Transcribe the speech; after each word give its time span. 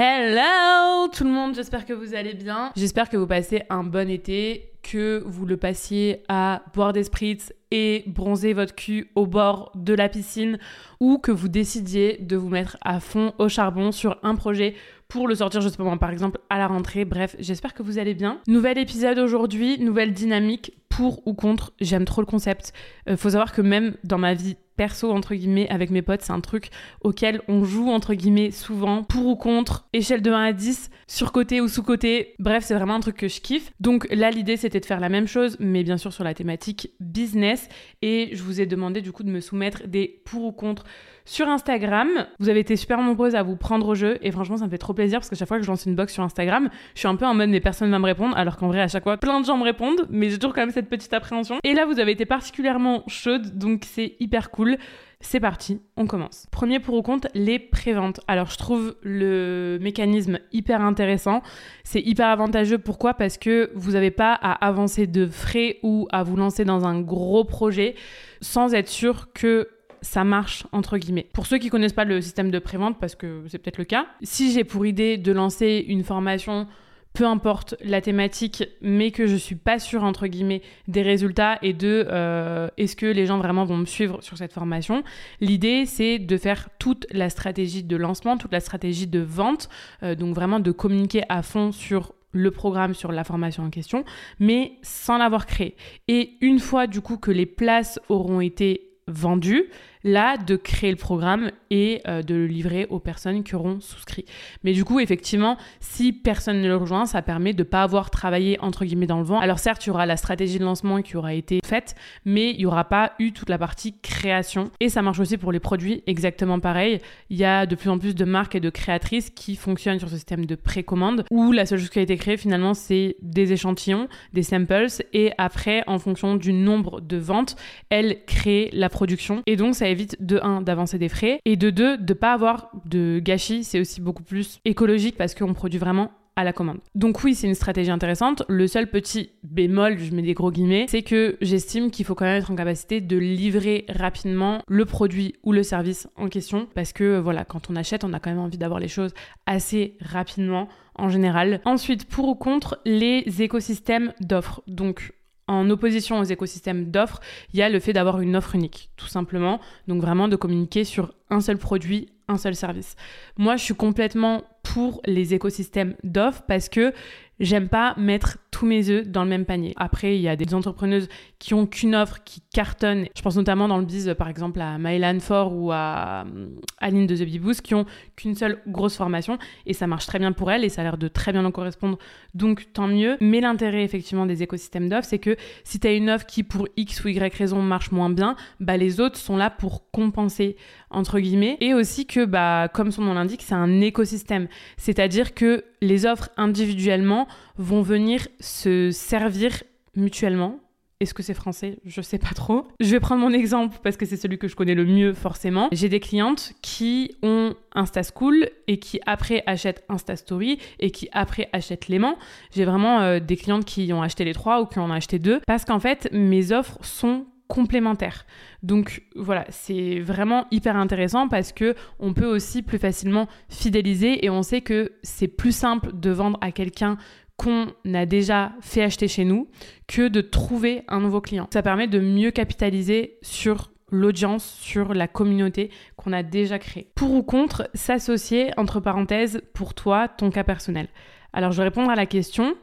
Hello 0.00 1.08
tout 1.08 1.24
le 1.24 1.30
monde, 1.30 1.56
j'espère 1.56 1.84
que 1.84 1.92
vous 1.92 2.14
allez 2.14 2.34
bien. 2.34 2.70
J'espère 2.76 3.08
que 3.08 3.16
vous 3.16 3.26
passez 3.26 3.62
un 3.68 3.82
bon 3.82 4.08
été, 4.08 4.70
que 4.84 5.24
vous 5.26 5.44
le 5.44 5.56
passiez 5.56 6.22
à 6.28 6.62
boire 6.72 6.92
des 6.92 7.02
spritz 7.02 7.52
et 7.72 8.04
bronzer 8.06 8.52
votre 8.52 8.76
cul 8.76 9.10
au 9.16 9.26
bord 9.26 9.72
de 9.74 9.94
la 9.94 10.08
piscine 10.08 10.58
ou 11.00 11.18
que 11.18 11.32
vous 11.32 11.48
décidiez 11.48 12.18
de 12.20 12.36
vous 12.36 12.48
mettre 12.48 12.76
à 12.84 13.00
fond 13.00 13.32
au 13.38 13.48
charbon 13.48 13.90
sur 13.90 14.18
un 14.22 14.36
projet 14.36 14.76
pour 15.08 15.26
le 15.26 15.34
sortir, 15.34 15.62
moi, 15.80 15.98
par 15.98 16.10
exemple, 16.10 16.38
à 16.48 16.58
la 16.58 16.68
rentrée. 16.68 17.04
Bref, 17.04 17.34
j'espère 17.40 17.74
que 17.74 17.82
vous 17.82 17.98
allez 17.98 18.14
bien. 18.14 18.38
Nouvel 18.46 18.78
épisode 18.78 19.18
aujourd'hui, 19.18 19.80
nouvelle 19.80 20.12
dynamique 20.12 20.78
pour 20.90 21.26
ou 21.26 21.34
contre. 21.34 21.72
J'aime 21.80 22.04
trop 22.04 22.20
le 22.20 22.26
concept. 22.26 22.72
Euh, 23.08 23.16
faut 23.16 23.30
savoir 23.30 23.52
que 23.52 23.62
même 23.62 23.96
dans 24.04 24.18
ma 24.18 24.34
vie 24.34 24.56
perso 24.78 25.10
entre 25.10 25.34
guillemets 25.34 25.68
avec 25.68 25.90
mes 25.90 26.00
potes, 26.00 26.22
c'est 26.22 26.32
un 26.32 26.40
truc 26.40 26.70
auquel 27.02 27.42
on 27.48 27.64
joue 27.64 27.90
entre 27.90 28.14
guillemets 28.14 28.52
souvent 28.52 29.02
pour 29.02 29.26
ou 29.26 29.36
contre, 29.36 29.88
échelle 29.92 30.22
de 30.22 30.30
1 30.30 30.42
à 30.42 30.52
10, 30.52 30.90
sur 31.06 31.32
côté 31.32 31.60
ou 31.60 31.68
sous 31.68 31.82
côté. 31.82 32.34
Bref, 32.38 32.64
c'est 32.64 32.74
vraiment 32.74 32.94
un 32.94 33.00
truc 33.00 33.16
que 33.16 33.28
je 33.28 33.40
kiffe. 33.40 33.72
Donc 33.80 34.06
là 34.10 34.30
l'idée 34.30 34.56
c'était 34.56 34.80
de 34.80 34.86
faire 34.86 35.00
la 35.00 35.08
même 35.08 35.26
chose 35.26 35.56
mais 35.60 35.82
bien 35.82 35.98
sûr 35.98 36.12
sur 36.12 36.24
la 36.24 36.32
thématique 36.32 36.92
business 37.00 37.68
et 38.00 38.30
je 38.32 38.42
vous 38.42 38.60
ai 38.60 38.66
demandé 38.66 39.02
du 39.02 39.12
coup 39.12 39.24
de 39.24 39.30
me 39.30 39.40
soumettre 39.40 39.86
des 39.86 40.22
pour 40.24 40.44
ou 40.44 40.52
contre 40.52 40.84
sur 41.28 41.46
Instagram. 41.46 42.08
Vous 42.38 42.48
avez 42.48 42.60
été 42.60 42.74
super 42.74 43.02
nombreuses 43.02 43.34
à 43.34 43.42
vous 43.42 43.54
prendre 43.54 43.86
au 43.86 43.94
jeu 43.94 44.18
et 44.22 44.32
franchement 44.32 44.56
ça 44.56 44.64
me 44.64 44.70
fait 44.70 44.78
trop 44.78 44.94
plaisir 44.94 45.18
parce 45.18 45.28
que 45.28 45.36
chaque 45.36 45.46
fois 45.46 45.58
que 45.58 45.62
je 45.62 45.68
lance 45.68 45.84
une 45.84 45.94
box 45.94 46.14
sur 46.14 46.22
Instagram, 46.22 46.70
je 46.94 47.00
suis 47.00 47.08
un 47.08 47.16
peu 47.16 47.26
en 47.26 47.34
mode 47.34 47.50
mais 47.50 47.60
personne 47.60 47.90
va 47.90 47.98
me 47.98 48.06
répondre 48.06 48.34
alors 48.36 48.56
qu'en 48.56 48.68
vrai 48.68 48.80
à 48.80 48.88
chaque 48.88 49.02
fois 49.02 49.18
plein 49.18 49.38
de 49.38 49.44
gens 49.44 49.58
me 49.58 49.64
répondent 49.64 50.06
mais 50.08 50.30
j'ai 50.30 50.38
toujours 50.38 50.54
quand 50.54 50.62
même 50.62 50.70
cette 50.70 50.88
petite 50.88 51.12
appréhension. 51.12 51.58
Et 51.64 51.74
là 51.74 51.84
vous 51.84 52.00
avez 52.00 52.12
été 52.12 52.24
particulièrement 52.24 53.04
chaude 53.08 53.58
donc 53.58 53.82
c'est 53.84 54.16
hyper 54.20 54.50
cool. 54.50 54.78
C'est 55.20 55.40
parti, 55.40 55.80
on 55.96 56.06
commence. 56.06 56.46
Premier 56.52 56.78
pour 56.78 56.94
ou 56.94 57.02
contre, 57.02 57.26
les 57.34 57.58
préventes. 57.58 58.20
Alors 58.28 58.50
je 58.50 58.56
trouve 58.56 58.94
le 59.02 59.76
mécanisme 59.80 60.38
hyper 60.52 60.80
intéressant. 60.80 61.42
C'est 61.82 62.00
hyper 62.00 62.28
avantageux. 62.28 62.78
Pourquoi? 62.78 63.14
Parce 63.14 63.36
que 63.36 63.72
vous 63.74 63.92
n'avez 63.92 64.12
pas 64.12 64.32
à 64.32 64.52
avancer 64.64 65.08
de 65.08 65.26
frais 65.26 65.78
ou 65.82 66.06
à 66.12 66.22
vous 66.22 66.36
lancer 66.36 66.64
dans 66.64 66.86
un 66.86 67.00
gros 67.00 67.42
projet 67.42 67.96
sans 68.40 68.74
être 68.74 68.88
sûr 68.88 69.32
que 69.32 69.68
ça 70.02 70.24
marche 70.24 70.66
entre 70.72 70.98
guillemets. 70.98 71.28
Pour 71.32 71.46
ceux 71.46 71.58
qui 71.58 71.68
connaissent 71.68 71.92
pas 71.92 72.04
le 72.04 72.20
système 72.20 72.50
de 72.50 72.58
prévente, 72.58 72.98
parce 72.98 73.14
que 73.14 73.44
c'est 73.48 73.58
peut-être 73.58 73.78
le 73.78 73.84
cas, 73.84 74.06
si 74.22 74.52
j'ai 74.52 74.64
pour 74.64 74.86
idée 74.86 75.16
de 75.16 75.32
lancer 75.32 75.84
une 75.88 76.04
formation 76.04 76.66
peu 77.14 77.26
importe 77.26 77.74
la 77.82 78.00
thématique, 78.00 78.62
mais 78.80 79.10
que 79.10 79.26
je 79.26 79.34
suis 79.34 79.56
pas 79.56 79.78
sûre 79.78 80.04
entre 80.04 80.28
guillemets 80.28 80.62
des 80.86 81.02
résultats 81.02 81.58
et 81.62 81.72
de 81.72 82.06
euh, 82.08 82.68
est-ce 82.76 82.94
que 82.94 83.06
les 83.06 83.26
gens 83.26 83.38
vraiment 83.38 83.64
vont 83.64 83.76
me 83.76 83.86
suivre 83.86 84.22
sur 84.22 84.38
cette 84.38 84.52
formation. 84.52 85.02
L'idée 85.40 85.84
c'est 85.84 86.18
de 86.20 86.36
faire 86.36 86.68
toute 86.78 87.06
la 87.10 87.28
stratégie 87.28 87.82
de 87.82 87.96
lancement, 87.96 88.36
toute 88.36 88.52
la 88.52 88.60
stratégie 88.60 89.08
de 89.08 89.18
vente, 89.18 89.68
euh, 90.04 90.14
donc 90.14 90.34
vraiment 90.34 90.60
de 90.60 90.70
communiquer 90.70 91.22
à 91.28 91.42
fond 91.42 91.72
sur 91.72 92.14
le 92.32 92.50
programme 92.50 92.94
sur 92.94 93.10
la 93.10 93.24
formation 93.24 93.64
en 93.64 93.70
question, 93.70 94.04
mais 94.38 94.72
sans 94.82 95.18
l'avoir 95.18 95.46
créé. 95.46 95.76
Et 96.08 96.34
une 96.40 96.60
fois 96.60 96.86
du 96.86 97.00
coup 97.00 97.16
que 97.16 97.30
les 97.30 97.46
places 97.46 97.98
auront 98.08 98.40
été 98.40 98.87
vendu, 99.08 99.70
là, 100.12 100.36
de 100.36 100.56
créer 100.56 100.90
le 100.90 100.96
programme 100.96 101.50
et 101.70 102.00
euh, 102.06 102.22
de 102.22 102.34
le 102.34 102.46
livrer 102.46 102.86
aux 102.90 103.00
personnes 103.00 103.42
qui 103.42 103.54
auront 103.54 103.80
souscrit. 103.80 104.24
Mais 104.64 104.72
du 104.72 104.84
coup, 104.84 105.00
effectivement, 105.00 105.56
si 105.80 106.12
personne 106.12 106.60
ne 106.60 106.68
le 106.68 106.76
rejoint, 106.76 107.06
ça 107.06 107.22
permet 107.22 107.52
de 107.52 107.62
ne 107.62 107.68
pas 107.68 107.82
avoir 107.82 108.10
travaillé 108.10 108.58
entre 108.60 108.84
guillemets 108.84 109.06
dans 109.06 109.18
le 109.18 109.24
vent. 109.24 109.40
Alors 109.40 109.58
certes, 109.58 109.84
il 109.86 109.88
y 109.88 109.90
aura 109.90 110.06
la 110.06 110.16
stratégie 110.16 110.58
de 110.58 110.64
lancement 110.64 111.02
qui 111.02 111.16
aura 111.16 111.34
été 111.34 111.60
faite, 111.64 111.94
mais 112.24 112.50
il 112.52 112.58
n'y 112.58 112.66
aura 112.66 112.84
pas 112.84 113.12
eu 113.18 113.32
toute 113.32 113.48
la 113.48 113.58
partie 113.58 113.98
création. 114.00 114.70
Et 114.80 114.88
ça 114.88 115.02
marche 115.02 115.18
aussi 115.18 115.36
pour 115.38 115.52
les 115.52 115.60
produits, 115.60 116.02
exactement 116.06 116.60
pareil. 116.60 117.00
Il 117.30 117.36
y 117.36 117.44
a 117.44 117.66
de 117.66 117.74
plus 117.74 117.90
en 117.90 117.98
plus 117.98 118.14
de 118.14 118.24
marques 118.24 118.54
et 118.54 118.60
de 118.60 118.70
créatrices 118.70 119.30
qui 119.30 119.56
fonctionnent 119.56 119.98
sur 119.98 120.08
ce 120.08 120.14
système 120.14 120.46
de 120.46 120.54
précommande, 120.54 121.24
où 121.30 121.52
la 121.52 121.66
seule 121.66 121.78
chose 121.78 121.90
qui 121.90 121.98
a 121.98 122.02
été 122.02 122.16
créée 122.16 122.36
finalement, 122.36 122.74
c'est 122.74 123.16
des 123.22 123.52
échantillons, 123.52 124.08
des 124.32 124.42
samples, 124.42 124.68
et 125.12 125.32
après, 125.38 125.82
en 125.86 125.98
fonction 125.98 126.36
du 126.36 126.52
nombre 126.52 127.00
de 127.00 127.16
ventes, 127.16 127.56
elles 127.90 128.24
créent 128.26 128.70
la 128.72 128.88
production. 128.88 129.42
Et 129.46 129.56
donc, 129.56 129.74
ça 129.74 129.88
évite 129.88 129.97
de 130.20 130.40
1 130.42 130.62
d'avancer 130.62 130.98
des 130.98 131.08
frais 131.08 131.40
et 131.44 131.56
de 131.56 131.70
2 131.70 131.98
de 131.98 132.14
pas 132.14 132.32
avoir 132.32 132.70
de 132.84 133.18
gâchis. 133.18 133.64
C'est 133.64 133.80
aussi 133.80 134.00
beaucoup 134.00 134.22
plus 134.22 134.60
écologique 134.64 135.16
parce 135.16 135.34
qu'on 135.34 135.54
produit 135.54 135.78
vraiment 135.78 136.10
à 136.38 136.44
la 136.44 136.52
commande. 136.52 136.78
Donc 136.94 137.24
oui, 137.24 137.34
c'est 137.34 137.48
une 137.48 137.56
stratégie 137.56 137.90
intéressante. 137.90 138.44
Le 138.48 138.68
seul 138.68 138.86
petit 138.86 139.30
bémol, 139.42 139.98
je 139.98 140.14
mets 140.14 140.22
des 140.22 140.34
gros 140.34 140.52
guillemets, 140.52 140.86
c'est 140.88 141.02
que 141.02 141.36
j'estime 141.40 141.90
qu'il 141.90 142.06
faut 142.06 142.14
quand 142.14 142.26
même 142.26 142.38
être 142.38 142.52
en 142.52 142.54
capacité 142.54 143.00
de 143.00 143.16
livrer 143.16 143.84
rapidement 143.88 144.62
le 144.68 144.84
produit 144.84 145.34
ou 145.42 145.50
le 145.50 145.64
service 145.64 146.06
en 146.14 146.28
question 146.28 146.68
parce 146.76 146.92
que 146.92 147.18
voilà, 147.18 147.44
quand 147.44 147.70
on 147.70 147.76
achète, 147.76 148.04
on 148.04 148.12
a 148.12 148.20
quand 148.20 148.30
même 148.30 148.38
envie 148.38 148.56
d'avoir 148.56 148.78
les 148.78 148.86
choses 148.86 149.14
assez 149.46 149.96
rapidement 150.00 150.68
en 150.94 151.08
général. 151.08 151.60
Ensuite, 151.64 152.04
pour 152.04 152.28
ou 152.28 152.36
contre 152.36 152.78
les 152.84 153.24
écosystèmes 153.40 154.12
d'offres. 154.20 154.62
Donc 154.68 155.14
en 155.48 155.68
opposition 155.70 156.20
aux 156.20 156.24
écosystèmes 156.24 156.90
d'offres, 156.90 157.20
il 157.52 157.58
y 157.58 157.62
a 157.62 157.68
le 157.68 157.80
fait 157.80 157.92
d'avoir 157.92 158.20
une 158.20 158.36
offre 158.36 158.54
unique, 158.54 158.90
tout 158.96 159.08
simplement. 159.08 159.60
Donc 159.88 160.00
vraiment 160.00 160.28
de 160.28 160.36
communiquer 160.36 160.84
sur 160.84 161.14
un 161.30 161.40
seul 161.40 161.58
produit, 161.58 162.10
un 162.28 162.36
seul 162.36 162.54
service. 162.54 162.94
Moi, 163.36 163.56
je 163.56 163.64
suis 163.64 163.74
complètement 163.74 164.44
pour 164.62 165.00
les 165.06 165.34
écosystèmes 165.34 165.94
d'offres 166.04 166.42
parce 166.46 166.68
que 166.68 166.92
j'aime 167.40 167.68
pas 167.68 167.94
mettre 167.96 168.38
tous 168.50 168.66
mes 168.66 168.88
œufs 168.90 169.06
dans 169.06 169.22
le 169.22 169.30
même 169.30 169.44
panier. 169.44 169.72
Après, 169.76 170.16
il 170.16 170.20
y 170.20 170.28
a 170.28 170.36
des 170.36 170.54
entrepreneuses 170.54 171.08
qui 171.38 171.54
ont 171.54 171.66
qu'une 171.66 171.94
offre 171.94 172.18
qui 172.24 172.42
cartonne. 172.52 173.06
Je 173.16 173.22
pense 173.22 173.36
notamment 173.36 173.68
dans 173.68 173.78
le 173.78 173.84
biz, 173.84 174.14
par 174.18 174.28
exemple, 174.28 174.60
à 174.60 174.78
Mylan 174.78 175.20
Fort 175.20 175.54
ou 175.54 175.70
à 175.70 176.24
euh, 176.26 176.48
Aline 176.78 177.06
de 177.06 177.14
The 177.14 177.22
Bee 177.22 177.38
Boost, 177.38 177.62
qui 177.62 177.74
ont 177.74 177.86
qu'une 178.16 178.34
seule 178.34 178.60
grosse 178.66 178.96
formation 178.96 179.38
et 179.66 179.74
ça 179.74 179.86
marche 179.86 180.06
très 180.06 180.18
bien 180.18 180.32
pour 180.32 180.50
elles 180.50 180.64
et 180.64 180.68
ça 180.68 180.80
a 180.80 180.84
l'air 180.84 180.98
de 180.98 181.08
très 181.08 181.32
bien 181.32 181.44
en 181.44 181.50
correspondre. 181.50 181.98
Donc, 182.34 182.72
tant 182.72 182.88
mieux. 182.88 183.16
Mais 183.20 183.40
l'intérêt, 183.40 183.84
effectivement, 183.84 184.26
des 184.26 184.42
écosystèmes 184.42 184.88
d'offres, 184.88 185.08
c'est 185.08 185.18
que 185.18 185.36
si 185.62 185.78
tu 185.78 185.86
as 185.86 185.92
une 185.92 186.10
offre 186.10 186.26
qui, 186.26 186.42
pour 186.42 186.66
X 186.76 187.04
ou 187.04 187.08
Y 187.08 187.34
raison, 187.34 187.62
marche 187.62 187.92
moins 187.92 188.10
bien, 188.10 188.34
bah, 188.60 188.76
les 188.76 189.00
autres 189.00 189.18
sont 189.18 189.36
là 189.36 189.50
pour 189.50 189.90
compenser, 189.90 190.56
entre 190.90 191.20
guillemets. 191.20 191.56
Et 191.60 191.74
aussi 191.74 192.06
que, 192.06 192.24
bah, 192.24 192.68
comme 192.72 192.90
son 192.90 193.02
nom 193.02 193.14
l'indique, 193.14 193.42
c'est 193.42 193.54
un 193.54 193.80
écosystème. 193.80 194.48
C'est-à-dire 194.76 195.34
que 195.34 195.64
les 195.80 196.06
offres 196.06 196.30
individuellement 196.36 197.28
vont 197.56 197.82
venir 197.82 198.28
se 198.40 198.90
servir 198.90 199.62
mutuellement. 199.96 200.60
Est-ce 201.00 201.14
que 201.14 201.22
c'est 201.22 201.34
français? 201.34 201.78
Je 201.84 202.00
sais 202.00 202.18
pas 202.18 202.34
trop. 202.34 202.66
Je 202.80 202.90
vais 202.90 202.98
prendre 202.98 203.20
mon 203.20 203.32
exemple 203.32 203.78
parce 203.84 203.96
que 203.96 204.04
c'est 204.04 204.16
celui 204.16 204.36
que 204.36 204.48
je 204.48 204.56
connais 204.56 204.74
le 204.74 204.84
mieux 204.84 205.14
forcément. 205.14 205.68
J'ai 205.70 205.88
des 205.88 206.00
clientes 206.00 206.54
qui 206.60 207.14
ont 207.22 207.54
Insta 207.72 208.02
School 208.02 208.48
et 208.66 208.80
qui 208.80 208.98
après 209.06 209.44
achètent 209.46 209.84
Insta 209.88 210.16
Story 210.16 210.58
et 210.80 210.90
qui 210.90 211.08
après 211.12 211.48
achètent 211.52 211.86
l'aimant. 211.86 212.16
J'ai 212.52 212.64
vraiment 212.64 213.00
euh, 213.00 213.20
des 213.20 213.36
clientes 213.36 213.64
qui 213.64 213.92
ont 213.92 214.02
acheté 214.02 214.24
les 214.24 214.34
trois 214.34 214.60
ou 214.60 214.66
qui 214.66 214.80
en 214.80 214.90
ont 214.90 214.92
acheté 214.92 215.20
deux 215.20 215.40
parce 215.46 215.64
qu'en 215.64 215.78
fait 215.78 216.08
mes 216.10 216.50
offres 216.50 216.78
sont 216.82 217.26
complémentaires. 217.48 218.26
Donc 218.62 219.02
voilà, 219.16 219.44
c'est 219.48 220.00
vraiment 220.00 220.46
hyper 220.50 220.76
intéressant 220.76 221.28
parce 221.28 221.52
que 221.52 221.74
on 221.98 222.12
peut 222.12 222.26
aussi 222.26 222.62
plus 222.62 222.78
facilement 222.78 223.26
fidéliser 223.48 224.24
et 224.24 224.30
on 224.30 224.42
sait 224.42 224.60
que 224.60 224.92
c'est 225.02 225.28
plus 225.28 225.52
simple 225.52 225.90
de 225.94 226.10
vendre 226.10 226.38
à 226.40 226.52
quelqu'un 226.52 226.98
qu'on 227.36 227.68
a 227.94 228.04
déjà 228.04 228.52
fait 228.60 228.82
acheter 228.82 229.08
chez 229.08 229.24
nous 229.24 229.48
que 229.86 230.08
de 230.08 230.20
trouver 230.20 230.82
un 230.88 231.00
nouveau 231.00 231.20
client. 231.20 231.48
Ça 231.52 231.62
permet 231.62 231.86
de 231.86 232.00
mieux 232.00 232.30
capitaliser 232.32 233.16
sur 233.22 233.70
l'audience, 233.90 234.44
sur 234.44 234.92
la 234.92 235.08
communauté 235.08 235.70
qu'on 235.96 236.12
a 236.12 236.22
déjà 236.22 236.58
créée. 236.58 236.90
Pour 236.94 237.12
ou 237.12 237.22
contre, 237.22 237.70
s'associer, 237.74 238.50
entre 238.56 238.80
parenthèses, 238.80 239.40
pour 239.54 239.74
toi, 239.74 240.08
ton 240.08 240.30
cas 240.30 240.44
personnel. 240.44 240.88
Alors 241.32 241.52
je 241.52 241.58
vais 241.58 241.64
répondre 241.64 241.90
à 241.90 241.94
la 241.94 242.06
question. 242.06 242.54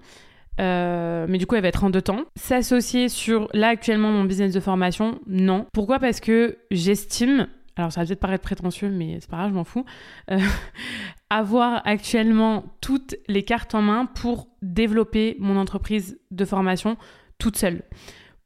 Euh, 0.60 1.26
mais 1.28 1.38
du 1.38 1.46
coup, 1.46 1.56
elle 1.56 1.62
va 1.62 1.68
être 1.68 1.84
en 1.84 1.90
deux 1.90 2.02
temps. 2.02 2.24
S'associer 2.36 3.10
sur 3.10 3.50
là 3.54 3.70
actuellement 3.70 4.12
mon 4.12 4.24
business 4.24 4.54
de 4.54 4.60
formation, 4.60 5.20
non. 5.28 5.66
Pourquoi? 5.74 6.00
Parce 6.00 6.20
que 6.20 6.58
j'estime, 6.72 7.48
alors 7.76 7.92
ça 7.92 8.02
va 8.02 8.08
peut-être 8.08 8.20
paraître 8.20 8.44
prétentieux, 8.44 8.90
mais 8.90 9.18
c'est 9.20 9.30
pas 9.30 9.38
grave, 9.38 9.50
je 9.50 9.56
m'en 9.56 9.64
fous, 9.64 9.86
euh, 10.32 10.40
avoir 11.30 11.82
actuellement 11.86 12.64
toutes 12.82 13.16
les 13.28 13.44
cartes 13.44 13.76
en 13.76 13.82
main 13.82 14.06
pour 14.06 14.48
développer 14.62 15.36
mon 15.40 15.58
entreprise 15.58 16.20
de 16.32 16.46
formation 16.46 16.98
toute 17.38 17.58
seule. 17.58 17.84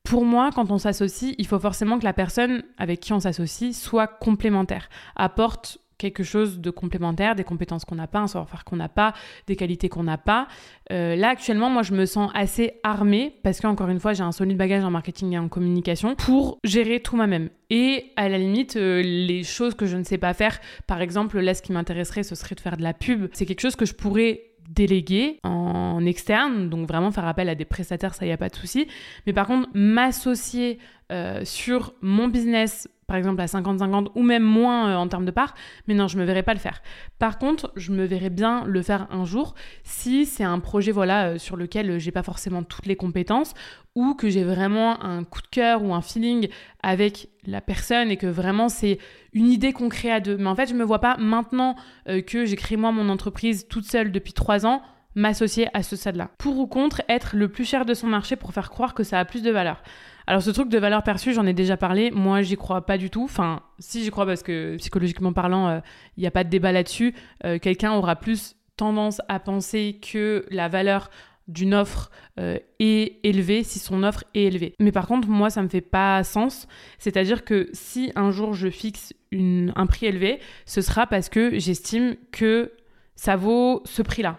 Pour 0.03 0.25
moi, 0.25 0.49
quand 0.53 0.71
on 0.71 0.77
s'associe, 0.77 1.35
il 1.37 1.45
faut 1.45 1.59
forcément 1.59 1.99
que 1.99 2.05
la 2.05 2.13
personne 2.13 2.63
avec 2.77 2.99
qui 2.99 3.13
on 3.13 3.19
s'associe 3.19 3.77
soit 3.77 4.07
complémentaire, 4.07 4.89
apporte 5.15 5.79
quelque 5.99 6.23
chose 6.23 6.59
de 6.59 6.71
complémentaire, 6.71 7.35
des 7.35 7.43
compétences 7.43 7.85
qu'on 7.85 7.95
n'a 7.95 8.07
pas, 8.07 8.19
un 8.19 8.27
savoir-faire 8.27 8.63
qu'on 8.63 8.77
n'a 8.77 8.89
pas, 8.89 9.13
des 9.45 9.55
qualités 9.55 9.89
qu'on 9.89 10.03
n'a 10.03 10.17
pas. 10.17 10.47
Euh, 10.91 11.15
là, 11.15 11.29
actuellement, 11.29 11.69
moi, 11.69 11.83
je 11.83 11.93
me 11.93 12.05
sens 12.07 12.31
assez 12.33 12.79
armée 12.81 13.35
parce 13.43 13.59
qu'encore 13.59 13.89
une 13.89 13.99
fois, 13.99 14.13
j'ai 14.13 14.23
un 14.23 14.31
solide 14.31 14.57
bagage 14.57 14.83
en 14.83 14.89
marketing 14.89 15.33
et 15.33 15.37
en 15.37 15.49
communication 15.49 16.15
pour 16.15 16.57
gérer 16.63 17.01
tout 17.01 17.15
moi-même. 17.15 17.49
Et 17.69 18.05
à 18.15 18.29
la 18.29 18.39
limite, 18.39 18.77
euh, 18.77 19.03
les 19.03 19.43
choses 19.43 19.75
que 19.75 19.85
je 19.85 19.97
ne 19.97 20.03
sais 20.03 20.17
pas 20.17 20.33
faire, 20.33 20.59
par 20.87 21.01
exemple, 21.01 21.39
là, 21.39 21.53
ce 21.53 21.61
qui 21.61 21.73
m'intéresserait, 21.73 22.23
ce 22.23 22.33
serait 22.33 22.55
de 22.55 22.61
faire 22.61 22.77
de 22.77 22.83
la 22.83 22.93
pub. 22.93 23.27
C'est 23.33 23.45
quelque 23.45 23.61
chose 23.61 23.75
que 23.75 23.85
je 23.85 23.93
pourrais 23.93 24.41
déléguer 24.69 25.39
en 25.43 25.88
externe, 26.05 26.69
donc 26.69 26.87
vraiment 26.87 27.11
faire 27.11 27.27
appel 27.27 27.49
à 27.49 27.55
des 27.55 27.65
prestataires, 27.65 28.13
ça 28.13 28.25
y 28.25 28.31
a 28.31 28.37
pas 28.37 28.49
de 28.49 28.55
souci. 28.55 28.87
Mais 29.25 29.33
par 29.33 29.47
contre, 29.47 29.69
m'associer 29.73 30.79
euh, 31.11 31.41
sur 31.43 31.95
mon 32.01 32.27
business 32.27 32.87
par 33.07 33.17
exemple 33.17 33.41
à 33.41 33.47
50-50 33.47 34.09
ou 34.13 34.21
même 34.21 34.43
moins 34.43 34.91
euh, 34.91 34.95
en 34.95 35.07
termes 35.07 35.25
de 35.25 35.31
parts, 35.31 35.55
mais 35.87 35.95
non, 35.95 36.07
je 36.07 36.19
me 36.19 36.23
verrais 36.23 36.43
pas 36.43 36.53
le 36.53 36.59
faire. 36.59 36.83
Par 37.17 37.39
contre, 37.39 37.73
je 37.75 37.91
me 37.91 38.05
verrais 38.05 38.29
bien 38.29 38.63
le 38.65 38.83
faire 38.83 39.07
un 39.09 39.25
jour 39.25 39.55
si 39.83 40.27
c'est 40.27 40.43
un 40.43 40.59
projet 40.59 40.91
voilà 40.91 41.29
euh, 41.29 41.37
sur 41.39 41.57
lequel 41.57 41.99
j'ai 41.99 42.11
pas 42.11 42.21
forcément 42.21 42.61
toutes 42.61 42.85
les 42.85 42.95
compétences 42.95 43.55
ou 43.95 44.13
que 44.13 44.29
j'ai 44.29 44.43
vraiment 44.43 45.03
un 45.03 45.23
coup 45.23 45.41
de 45.41 45.47
cœur 45.47 45.81
ou 45.83 45.95
un 45.95 46.03
feeling 46.03 46.49
avec 46.83 47.29
la 47.43 47.61
personne 47.61 48.11
et 48.11 48.17
que 48.17 48.27
vraiment 48.27 48.69
c'est 48.69 48.99
une 49.33 49.47
idée 49.47 49.73
qu'on 49.73 49.89
crée 49.89 50.11
à 50.11 50.19
deux. 50.19 50.37
Mais 50.37 50.47
en 50.47 50.55
fait, 50.55 50.69
je 50.69 50.75
me 50.75 50.83
vois 50.83 50.99
pas 50.99 51.17
maintenant 51.17 51.75
que 52.05 52.45
j'ai 52.45 52.55
créé 52.55 52.77
moi 52.77 52.91
mon 52.91 53.09
entreprise 53.09 53.67
toute 53.67 53.85
seule 53.85 54.11
depuis 54.11 54.33
trois 54.33 54.67
ans 54.67 54.83
m'associer 55.15 55.67
à 55.73 55.83
ce 55.83 55.95
stade-là. 55.95 56.29
Pour 56.37 56.57
ou 56.59 56.67
contre 56.67 57.01
être 57.09 57.35
le 57.35 57.49
plus 57.49 57.65
cher 57.65 57.85
de 57.85 57.93
son 57.93 58.07
marché 58.07 58.35
pour 58.35 58.53
faire 58.53 58.69
croire 58.69 58.93
que 58.93 59.03
ça 59.03 59.19
a 59.19 59.25
plus 59.25 59.41
de 59.41 59.51
valeur. 59.51 59.81
Alors 60.27 60.43
ce 60.43 60.51
truc 60.51 60.69
de 60.69 60.77
valeur 60.77 61.01
perçue, 61.01 61.33
j'en 61.33 61.47
ai 61.47 61.53
déjà 61.53 61.75
parlé. 61.75 62.11
Moi, 62.11 62.43
j'y 62.43 62.55
crois 62.55 62.85
pas 62.85 62.97
du 62.97 63.09
tout. 63.09 63.23
Enfin, 63.23 63.61
si 63.79 64.03
j'y 64.03 64.11
crois 64.11 64.27
parce 64.27 64.43
que 64.43 64.75
psychologiquement 64.77 65.33
parlant, 65.33 65.81
il 66.17 66.21
n'y 66.21 66.27
a 66.27 66.31
pas 66.31 66.43
de 66.43 66.49
débat 66.49 66.71
là-dessus. 66.71 67.15
Euh, 67.45 67.57
quelqu'un 67.57 67.93
aura 67.93 68.15
plus 68.15 68.55
tendance 68.77 69.21
à 69.27 69.39
penser 69.39 69.99
que 69.99 70.45
la 70.51 70.67
valeur 70.67 71.09
d'une 71.47 71.73
offre 71.73 72.11
euh, 72.39 72.59
est 72.79 73.19
élevée 73.23 73.63
si 73.63 73.79
son 73.79 74.03
offre 74.03 74.23
est 74.35 74.43
élevée. 74.43 74.75
Mais 74.79 74.91
par 74.91 75.07
contre, 75.07 75.27
moi, 75.27 75.49
ça 75.49 75.63
me 75.63 75.67
fait 75.67 75.81
pas 75.81 76.23
sens. 76.23 76.67
C'est-à-dire 76.99 77.43
que 77.43 77.69
si 77.73 78.11
un 78.15 78.29
jour 78.31 78.53
je 78.53 78.69
fixe 78.69 79.13
un 79.33 79.85
prix 79.87 80.05
élevé, 80.05 80.39
ce 80.65 80.81
sera 80.81 81.07
parce 81.07 81.29
que 81.29 81.57
j'estime 81.59 82.15
que 82.31 82.71
ça 83.15 83.35
vaut 83.35 83.81
ce 83.85 84.01
prix-là. 84.01 84.37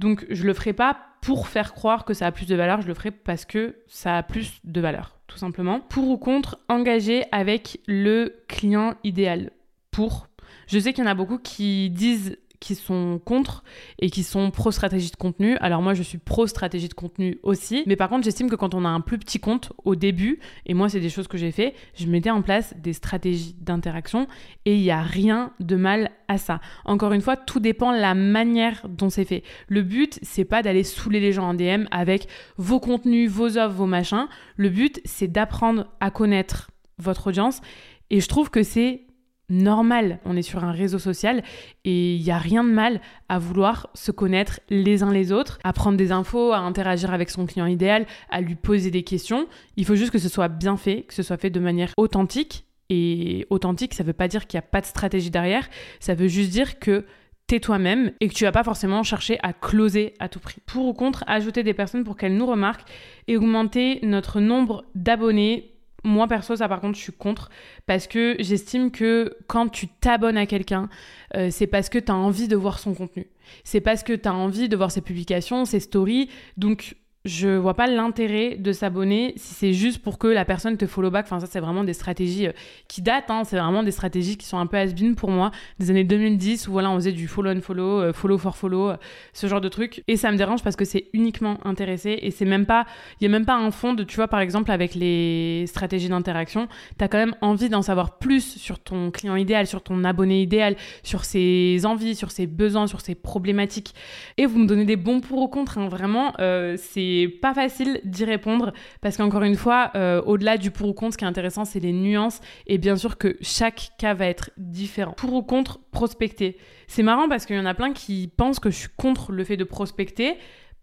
Donc, 0.00 0.24
je 0.30 0.44
le 0.44 0.54
ferai 0.54 0.72
pas 0.72 0.96
pour 1.20 1.46
faire 1.46 1.74
croire 1.74 2.06
que 2.06 2.14
ça 2.14 2.26
a 2.26 2.32
plus 2.32 2.46
de 2.46 2.56
valeur, 2.56 2.80
je 2.80 2.88
le 2.88 2.94
ferai 2.94 3.10
parce 3.10 3.44
que 3.44 3.76
ça 3.86 4.16
a 4.16 4.22
plus 4.22 4.60
de 4.64 4.80
valeur, 4.80 5.18
tout 5.26 5.36
simplement. 5.36 5.80
Pour 5.80 6.08
ou 6.08 6.16
contre, 6.16 6.58
engager 6.70 7.24
avec 7.32 7.80
le 7.86 8.42
client 8.48 8.94
idéal. 9.04 9.50
Pour. 9.90 10.28
Je 10.68 10.78
sais 10.78 10.94
qu'il 10.94 11.04
y 11.04 11.06
en 11.06 11.10
a 11.10 11.14
beaucoup 11.14 11.36
qui 11.36 11.90
disent 11.90 12.38
qui 12.60 12.74
sont 12.74 13.20
contre 13.24 13.64
et 13.98 14.10
qui 14.10 14.22
sont 14.22 14.50
pro 14.50 14.70
stratégie 14.70 15.10
de 15.10 15.16
contenu. 15.16 15.56
Alors 15.56 15.80
moi 15.80 15.94
je 15.94 16.02
suis 16.02 16.18
pro 16.18 16.46
stratégie 16.46 16.88
de 16.88 16.94
contenu 16.94 17.38
aussi, 17.42 17.82
mais 17.86 17.96
par 17.96 18.10
contre 18.10 18.24
j'estime 18.24 18.50
que 18.50 18.54
quand 18.54 18.74
on 18.74 18.84
a 18.84 18.88
un 18.88 19.00
plus 19.00 19.18
petit 19.18 19.40
compte 19.40 19.72
au 19.84 19.96
début, 19.96 20.38
et 20.66 20.74
moi 20.74 20.88
c'est 20.88 21.00
des 21.00 21.08
choses 21.08 21.26
que 21.26 21.38
j'ai 21.38 21.50
fait, 21.50 21.74
je 21.94 22.06
mettais 22.06 22.30
en 22.30 22.42
place 22.42 22.74
des 22.76 22.92
stratégies 22.92 23.56
d'interaction 23.60 24.26
et 24.66 24.76
il 24.76 24.82
n'y 24.82 24.90
a 24.90 25.00
rien 25.00 25.52
de 25.58 25.76
mal 25.76 26.10
à 26.28 26.38
ça. 26.38 26.60
Encore 26.84 27.12
une 27.12 27.22
fois, 27.22 27.36
tout 27.36 27.60
dépend 27.60 27.90
la 27.92 28.14
manière 28.14 28.86
dont 28.88 29.08
c'est 29.08 29.24
fait. 29.24 29.42
Le 29.66 29.82
but 29.82 30.18
c'est 30.22 30.44
pas 30.44 30.62
d'aller 30.62 30.84
saouler 30.84 31.20
les 31.20 31.32
gens 31.32 31.48
en 31.48 31.54
DM 31.54 31.86
avec 31.90 32.28
vos 32.58 32.78
contenus, 32.78 33.30
vos 33.30 33.56
offres, 33.56 33.74
vos 33.74 33.86
machins. 33.86 34.28
Le 34.56 34.68
but 34.68 35.00
c'est 35.06 35.28
d'apprendre 35.28 35.86
à 36.00 36.10
connaître 36.10 36.70
votre 36.98 37.28
audience 37.28 37.62
et 38.10 38.20
je 38.20 38.28
trouve 38.28 38.50
que 38.50 38.62
c'est 38.62 39.02
normal. 39.50 40.18
On 40.24 40.36
est 40.36 40.42
sur 40.42 40.64
un 40.64 40.72
réseau 40.72 40.98
social 40.98 41.42
et 41.84 42.14
il 42.14 42.22
n'y 42.22 42.30
a 42.30 42.38
rien 42.38 42.64
de 42.64 42.70
mal 42.70 43.00
à 43.28 43.38
vouloir 43.38 43.90
se 43.94 44.10
connaître 44.12 44.60
les 44.70 45.02
uns 45.02 45.12
les 45.12 45.32
autres, 45.32 45.58
à 45.64 45.72
prendre 45.72 45.98
des 45.98 46.12
infos, 46.12 46.52
à 46.52 46.58
interagir 46.58 47.12
avec 47.12 47.28
son 47.30 47.46
client 47.46 47.66
idéal, 47.66 48.06
à 48.30 48.40
lui 48.40 48.54
poser 48.54 48.90
des 48.90 49.02
questions. 49.02 49.46
Il 49.76 49.84
faut 49.84 49.96
juste 49.96 50.12
que 50.12 50.18
ce 50.18 50.28
soit 50.28 50.48
bien 50.48 50.76
fait, 50.76 51.02
que 51.02 51.14
ce 51.14 51.22
soit 51.22 51.36
fait 51.36 51.50
de 51.50 51.60
manière 51.60 51.92
authentique. 51.96 52.64
Et 52.92 53.46
authentique, 53.50 53.94
ça 53.94 54.02
ne 54.02 54.08
veut 54.08 54.14
pas 54.14 54.26
dire 54.26 54.48
qu'il 54.48 54.58
n'y 54.58 54.64
a 54.64 54.68
pas 54.68 54.80
de 54.80 54.86
stratégie 54.86 55.30
derrière, 55.30 55.68
ça 56.00 56.14
veut 56.14 56.26
juste 56.26 56.50
dire 56.50 56.80
que 56.80 57.04
t'es 57.46 57.60
toi-même 57.60 58.12
et 58.20 58.28
que 58.28 58.34
tu 58.34 58.44
vas 58.44 58.52
pas 58.52 58.62
forcément 58.62 59.02
chercher 59.02 59.38
à 59.42 59.52
closer 59.52 60.14
à 60.20 60.28
tout 60.28 60.38
prix. 60.38 60.60
Pour 60.66 60.86
ou 60.86 60.92
contre, 60.92 61.24
ajouter 61.26 61.64
des 61.64 61.74
personnes 61.74 62.04
pour 62.04 62.16
qu'elles 62.16 62.36
nous 62.36 62.46
remarquent 62.46 62.88
et 63.26 63.36
augmenter 63.36 63.98
notre 64.02 64.40
nombre 64.40 64.84
d'abonnés 64.94 65.72
moi 66.04 66.26
perso, 66.28 66.56
ça 66.56 66.68
par 66.68 66.80
contre, 66.80 66.96
je 66.96 67.02
suis 67.02 67.12
contre 67.12 67.50
parce 67.86 68.06
que 68.06 68.36
j'estime 68.38 68.90
que 68.90 69.36
quand 69.46 69.68
tu 69.68 69.88
t'abonnes 69.88 70.36
à 70.36 70.46
quelqu'un, 70.46 70.88
euh, 71.36 71.48
c'est 71.50 71.66
parce 71.66 71.88
que 71.88 71.98
tu 71.98 72.10
as 72.10 72.16
envie 72.16 72.48
de 72.48 72.56
voir 72.56 72.78
son 72.78 72.94
contenu. 72.94 73.26
C'est 73.64 73.80
parce 73.80 74.02
que 74.02 74.12
tu 74.12 74.28
as 74.28 74.34
envie 74.34 74.68
de 74.68 74.76
voir 74.76 74.90
ses 74.90 75.00
publications, 75.00 75.64
ses 75.64 75.80
stories. 75.80 76.30
Donc, 76.56 76.96
je 77.26 77.48
vois 77.48 77.74
pas 77.74 77.86
l'intérêt 77.86 78.56
de 78.56 78.72
s'abonner 78.72 79.34
si 79.36 79.52
c'est 79.52 79.72
juste 79.74 80.00
pour 80.00 80.18
que 80.18 80.26
la 80.26 80.46
personne 80.46 80.78
te 80.78 80.86
follow 80.86 81.10
back. 81.10 81.26
Enfin, 81.26 81.38
ça, 81.38 81.46
c'est 81.46 81.60
vraiment 81.60 81.84
des 81.84 81.92
stratégies 81.92 82.46
euh, 82.46 82.52
qui 82.88 83.02
datent. 83.02 83.30
Hein. 83.30 83.42
C'est 83.44 83.58
vraiment 83.58 83.82
des 83.82 83.90
stratégies 83.90 84.38
qui 84.38 84.46
sont 84.46 84.56
un 84.56 84.66
peu 84.66 84.78
has 84.78 84.94
pour 85.16 85.30
moi, 85.30 85.50
des 85.78 85.90
années 85.90 86.04
2010 86.04 86.68
où 86.68 86.72
voilà, 86.72 86.90
on 86.90 86.94
faisait 86.94 87.12
du 87.12 87.28
follow 87.28 87.50
and 87.50 87.60
follow, 87.60 88.00
euh, 88.00 88.12
follow 88.14 88.38
for 88.38 88.56
follow, 88.56 88.88
euh, 88.88 88.96
ce 89.34 89.46
genre 89.48 89.60
de 89.60 89.68
trucs. 89.68 90.02
Et 90.08 90.16
ça 90.16 90.32
me 90.32 90.38
dérange 90.38 90.62
parce 90.62 90.76
que 90.76 90.86
c'est 90.86 91.08
uniquement 91.12 91.58
intéressé 91.66 92.18
et 92.22 92.30
c'est 92.30 92.46
même 92.46 92.64
pas, 92.64 92.86
il 93.20 93.24
y 93.24 93.26
a 93.26 93.30
même 93.30 93.44
pas 93.44 93.56
un 93.56 93.70
fond 93.70 93.92
de, 93.92 94.02
tu 94.02 94.16
vois, 94.16 94.28
par 94.28 94.40
exemple, 94.40 94.70
avec 94.70 94.94
les 94.94 95.66
stratégies 95.66 96.08
d'interaction, 96.08 96.68
tu 96.98 97.04
as 97.04 97.08
quand 97.08 97.18
même 97.18 97.34
envie 97.42 97.68
d'en 97.68 97.82
savoir 97.82 98.18
plus 98.18 98.56
sur 98.56 98.78
ton 98.78 99.10
client 99.10 99.36
idéal, 99.36 99.66
sur 99.66 99.82
ton 99.82 100.04
abonné 100.04 100.40
idéal, 100.40 100.74
sur 101.02 101.26
ses 101.26 101.84
envies, 101.84 102.14
sur 102.14 102.30
ses 102.30 102.46
besoins, 102.46 102.86
sur 102.86 103.02
ses 103.02 103.14
problématiques. 103.14 103.94
Et 104.38 104.46
vous 104.46 104.58
me 104.58 104.66
donnez 104.66 104.86
des 104.86 104.96
bons 104.96 105.20
pour 105.20 105.42
ou 105.42 105.48
contre. 105.48 105.76
Hein. 105.76 105.88
Vraiment, 105.88 106.32
c'est 106.38 107.09
pas 107.40 107.54
facile 107.54 108.00
d'y 108.04 108.24
répondre 108.24 108.72
parce 109.00 109.16
qu'encore 109.16 109.42
une 109.42 109.56
fois, 109.56 109.90
euh, 109.94 110.22
au-delà 110.22 110.58
du 110.58 110.70
pour 110.70 110.88
ou 110.88 110.92
contre, 110.92 111.14
ce 111.14 111.18
qui 111.18 111.24
est 111.24 111.28
intéressant, 111.28 111.64
c'est 111.64 111.80
les 111.80 111.92
nuances 111.92 112.40
et 112.66 112.78
bien 112.78 112.96
sûr 112.96 113.18
que 113.18 113.36
chaque 113.40 113.90
cas 113.98 114.14
va 114.14 114.26
être 114.26 114.50
différent. 114.56 115.12
Pour 115.12 115.32
ou 115.32 115.42
contre, 115.42 115.80
prospecter. 115.90 116.56
C'est 116.86 117.02
marrant 117.02 117.28
parce 117.28 117.46
qu'il 117.46 117.56
y 117.56 117.60
en 117.60 117.66
a 117.66 117.74
plein 117.74 117.92
qui 117.92 118.30
pensent 118.36 118.60
que 118.60 118.70
je 118.70 118.76
suis 118.76 118.88
contre 118.96 119.32
le 119.32 119.44
fait 119.44 119.56
de 119.56 119.64
prospecter 119.64 120.36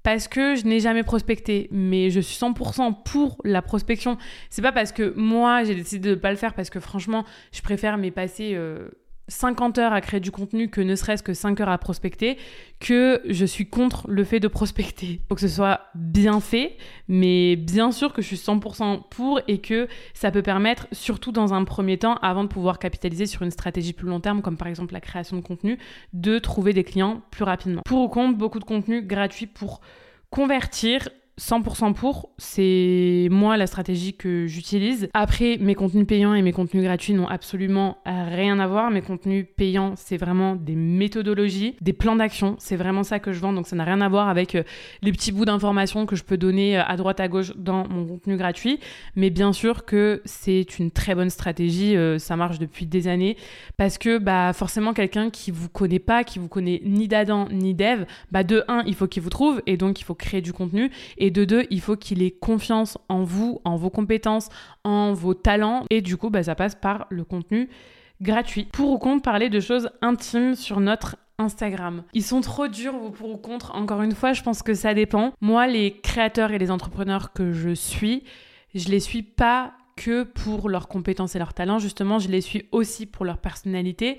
parce 0.04 0.28
que 0.28 0.56
je 0.56 0.66
n'ai 0.66 0.80
jamais 0.80 1.04
prospecté, 1.04 1.68
mais 1.70 2.12
je 2.12 2.22
suis 2.22 2.38
100% 2.38 3.04
pour 3.04 3.38
la 3.44 3.62
prospection. 3.62 4.18
C'est 4.50 4.62
pas 4.62 4.72
parce 4.72 4.94
que 4.94 5.14
moi 5.18 5.66
j'ai 5.66 5.76
décidé 5.76 6.10
de 6.10 6.16
ne 6.16 6.20
pas 6.20 6.32
le 6.32 6.38
faire 6.38 6.54
parce 6.54 6.70
que 6.70 6.80
franchement, 6.80 7.26
je 7.52 7.62
préfère 7.62 7.98
m'y 7.98 8.12
passer 8.12 8.52
euh, 8.54 8.90
50 9.28 9.78
heures 9.78 9.94
à 9.94 10.02
créer 10.02 10.20
du 10.20 10.32
contenu 10.32 10.70
que 10.70 10.82
ne 10.82 10.96
serait-ce 10.96 11.24
que 11.24 11.34
5 11.34 11.60
heures 11.62 11.70
à 11.70 11.78
prospecter, 11.78 12.38
que 12.80 13.22
je 13.28 13.46
suis 13.46 13.68
contre 13.70 14.10
le 14.10 14.24
fait 14.24 14.40
de 14.40 14.48
prospecter. 14.48 15.22
Faut 15.28 15.36
que 15.36 15.42
ce 15.42 15.48
soit 15.48 15.82
bien 15.96 16.40
fait, 16.40 16.78
mais 17.08 17.56
bien 17.56 17.92
sûr 17.92 18.14
que 18.14 18.22
je 18.22 18.28
suis 18.28 18.38
100% 18.38 19.02
pour 19.10 19.42
et 19.48 19.60
que 19.60 19.88
ça 20.14 20.32
peut 20.32 20.42
permettre, 20.42 20.88
surtout 20.92 21.32
dans 21.32 21.54
un 21.54 21.64
premier 21.64 21.98
temps, 21.98 22.16
avant 22.22 22.44
de 22.44 22.50
pouvoir 22.50 22.80
capitaliser 22.80 23.26
sur 23.26 23.42
une 23.42 23.52
stratégie 23.52 23.94
plus 23.94 24.08
long 24.08 24.20
terme, 24.20 24.42
comme 24.42 24.58
par 24.58 24.68
exemple 24.68 24.94
la 24.94 25.02
création 25.02 25.38
de 25.38 25.42
contenu, 25.42 25.78
de 26.14 26.40
trouver 26.40 26.74
des 26.74 26.84
clients 26.84 27.22
plus 27.32 27.44
rapidement. 27.44 27.82
Pour 27.86 28.02
ou 28.02 28.08
contre, 28.08 28.38
beaucoup 28.38 28.60
de 28.60 28.66
contenu 28.66 29.02
gratuit 29.02 29.48
pour 29.48 29.82
convertir 30.30 31.10
100% 31.40 31.94
pour, 31.94 32.30
c'est 32.38 33.28
moi 33.30 33.58
la 33.58 33.68
stratégie 33.68 34.14
que 34.14 34.48
j'utilise. 34.48 35.10
Après, 35.14 35.58
mes 35.60 35.76
contenus 35.76 36.08
payants 36.08 36.34
et 36.34 36.42
mes 36.42 36.52
contenus 36.52 36.84
gratuits 36.84 37.14
n'ont 37.14 37.28
absolument 37.28 37.98
rien 38.06 38.60
à 38.60 38.68
voir. 38.68 38.92
Mes 38.92 39.02
contenus 39.02 39.46
payants, 39.56 39.94
c'est 39.96 40.18
vraiment 40.18 40.56
des 40.56 40.76
méthodologies, 40.76 41.76
des 41.82 41.94
plans 41.94 42.16
d'action. 42.16 42.56
C'est 42.60 42.76
vraiment 42.76 43.04
ça 43.04 43.20
que 43.20 43.32
je 43.34 43.40
vends. 43.40 43.54
Donc 43.54 43.68
ça 43.68 43.76
n'a 43.76 43.84
rien 43.84 44.02
à 44.02 44.10
voir 44.10 44.30
avec 44.30 44.56
euh, 44.56 44.64
les 45.02 45.12
petits 45.12 45.32
bouts 45.32 45.46
d'informations 45.46 46.06
que 46.06 46.16
je 46.16 46.24
peux 46.24 46.38
donner 46.38 46.78
euh, 46.78 46.84
à 46.84 46.96
droite 46.98 47.20
à 47.20 47.28
gauche 47.28 47.54
dans 47.56 47.88
mon 47.88 48.06
contenu 48.06 48.38
gratuit. 48.38 48.80
Mais 49.16 49.30
bien 49.30 49.54
sûr 49.54 49.86
que 49.86 50.22
c'est 50.26 50.80
une 50.80 50.92
très 50.92 51.16
bonne 51.16 51.30
stratégie. 51.30 51.96
Euh, 51.96 52.20
ça 52.20 52.36
marche 52.36 52.60
depuis 52.60 52.86
des 52.86 53.08
années 53.08 53.38
parce 53.78 53.98
que 53.98 54.18
bah 54.18 54.54
forcément 54.54 54.94
quelqu'un 54.94 55.30
qui 55.30 55.52
vous 55.52 55.70
connaît 55.70 56.00
pas, 56.00 56.24
qui 56.24 56.40
vous 56.40 56.48
connaît 56.48 56.82
ni 56.84 57.08
d'Adam 57.08 57.48
ni 57.52 57.74
d'Eve, 57.74 58.06
bah 58.32 58.44
de 58.44 58.64
un, 58.68 58.84
il 58.86 58.96
faut 58.96 59.08
qu'il 59.08 59.24
vous 59.24 59.30
trouve 59.30 59.62
et 59.66 59.78
donc 59.78 60.00
il 60.00 60.04
faut 60.04 60.16
créer 60.16 60.42
du 60.42 60.54
contenu. 60.54 60.92
Et 61.28 61.30
de 61.30 61.44
deux, 61.44 61.66
il 61.72 61.82
faut 61.82 61.98
qu'il 61.98 62.24
ait 62.24 62.32
confiance 62.32 62.98
en 63.10 63.24
vous, 63.24 63.60
en 63.66 63.76
vos 63.76 63.90
compétences, 63.90 64.48
en 64.86 65.12
vos 65.12 65.34
talents. 65.34 65.84
Et 65.90 66.00
du 66.00 66.16
coup, 66.16 66.30
bah, 66.30 66.42
ça 66.42 66.56
passe 66.56 66.74
par 66.74 67.06
le 67.10 67.26
contenu 67.26 67.70
gratuit. 68.22 68.64
Pour 68.72 68.92
ou 68.92 68.98
contre 68.98 69.24
parler 69.24 69.50
de 69.50 69.60
choses 69.60 69.90
intimes 70.02 70.56
sur 70.56 70.80
notre 70.80 71.18
Instagram. 71.38 72.04
Ils 72.14 72.24
sont 72.24 72.40
trop 72.40 72.70
durs, 72.70 72.98
vous 72.98 73.12
pour 73.12 73.30
ou 73.30 73.36
contre. 73.38 73.76
Encore 73.76 74.04
une 74.04 74.16
fois, 74.16 74.32
je 74.32 74.42
pense 74.42 74.64
que 74.64 74.74
ça 74.74 74.94
dépend. 74.94 75.34
Moi, 75.42 75.68
les 75.68 76.00
créateurs 76.00 76.52
et 76.52 76.60
les 76.60 76.72
entrepreneurs 76.72 77.34
que 77.34 77.52
je 77.52 77.76
suis, 77.76 78.24
je 78.74 78.88
les 78.88 79.02
suis 79.02 79.22
pas 79.22 79.74
que 79.98 80.24
pour 80.24 80.70
leurs 80.70 80.88
compétences 80.88 81.36
et 81.36 81.40
leurs 81.40 81.54
talents. 81.54 81.80
Justement, 81.80 82.20
je 82.20 82.30
les 82.30 82.40
suis 82.40 82.70
aussi 82.72 83.06
pour 83.06 83.26
leur 83.26 83.40
personnalité. 83.40 84.18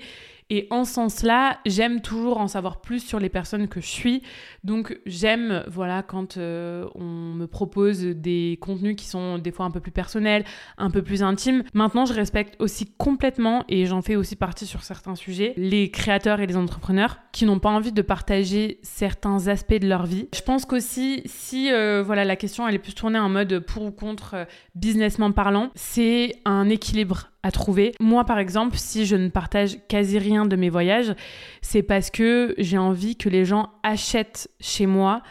Et 0.49 0.67
en 0.71 0.83
ce 0.83 0.93
sens-là, 0.93 1.59
j'aime 1.65 2.01
toujours 2.01 2.39
en 2.39 2.47
savoir 2.47 2.81
plus 2.81 2.99
sur 2.99 3.19
les 3.19 3.29
personnes 3.29 3.67
que 3.67 3.81
je 3.81 3.87
suis. 3.87 4.23
Donc 4.63 4.99
j'aime, 5.05 5.63
voilà, 5.67 6.01
quand 6.01 6.37
euh, 6.37 6.87
on 6.95 7.03
me 7.03 7.45
propose 7.45 8.01
des 8.01 8.57
contenus 8.59 8.95
qui 8.95 9.05
sont 9.05 9.37
des 9.37 9.51
fois 9.51 9.65
un 9.65 9.71
peu 9.71 9.79
plus 9.79 9.91
personnels, 9.91 10.43
un 10.77 10.89
peu 10.89 11.03
plus 11.03 11.21
intimes. 11.21 11.63
Maintenant, 11.73 12.05
je 12.05 12.13
respecte 12.13 12.55
aussi 12.59 12.91
complètement, 12.97 13.63
et 13.69 13.85
j'en 13.85 14.01
fais 14.01 14.15
aussi 14.15 14.35
partie 14.35 14.65
sur 14.65 14.83
certains 14.83 15.15
sujets, 15.15 15.53
les 15.55 15.91
créateurs 15.91 16.39
et 16.39 16.47
les 16.47 16.57
entrepreneurs 16.57 17.19
qui 17.31 17.45
n'ont 17.45 17.59
pas 17.59 17.69
envie 17.69 17.91
de 17.91 18.01
partager 18.01 18.79
certains 18.81 19.47
aspects 19.47 19.79
de 19.79 19.87
leur 19.87 20.05
vie. 20.05 20.29
Je 20.33 20.41
pense 20.41 20.65
qu'aussi, 20.65 21.21
si 21.25 21.71
euh, 21.71 22.01
voilà, 22.03 22.25
la 22.25 22.35
question 22.35 22.67
elle 22.67 22.75
est 22.75 22.79
plus 22.79 22.95
tournée 22.95 23.19
en 23.19 23.29
mode 23.29 23.59
pour 23.59 23.83
ou 23.83 23.91
contre 23.91 24.33
euh, 24.33 24.45
businessment 24.75 25.31
parlant, 25.31 25.69
c'est 25.75 26.33
un 26.45 26.69
équilibre 26.69 27.29
à 27.43 27.51
trouver. 27.51 27.93
Moi, 27.99 28.25
par 28.25 28.39
exemple, 28.39 28.77
si 28.77 29.05
je 29.05 29.15
ne 29.15 29.29
partage 29.29 29.77
quasi 29.87 30.19
rien 30.19 30.45
de 30.45 30.55
mes 30.55 30.69
voyages, 30.69 31.13
c'est 31.61 31.83
parce 31.83 32.09
que 32.09 32.53
j'ai 32.57 32.77
envie 32.77 33.15
que 33.15 33.29
les 33.29 33.45
gens 33.45 33.69
achètent 33.83 34.49
chez 34.59 34.85
moi, 34.85 35.21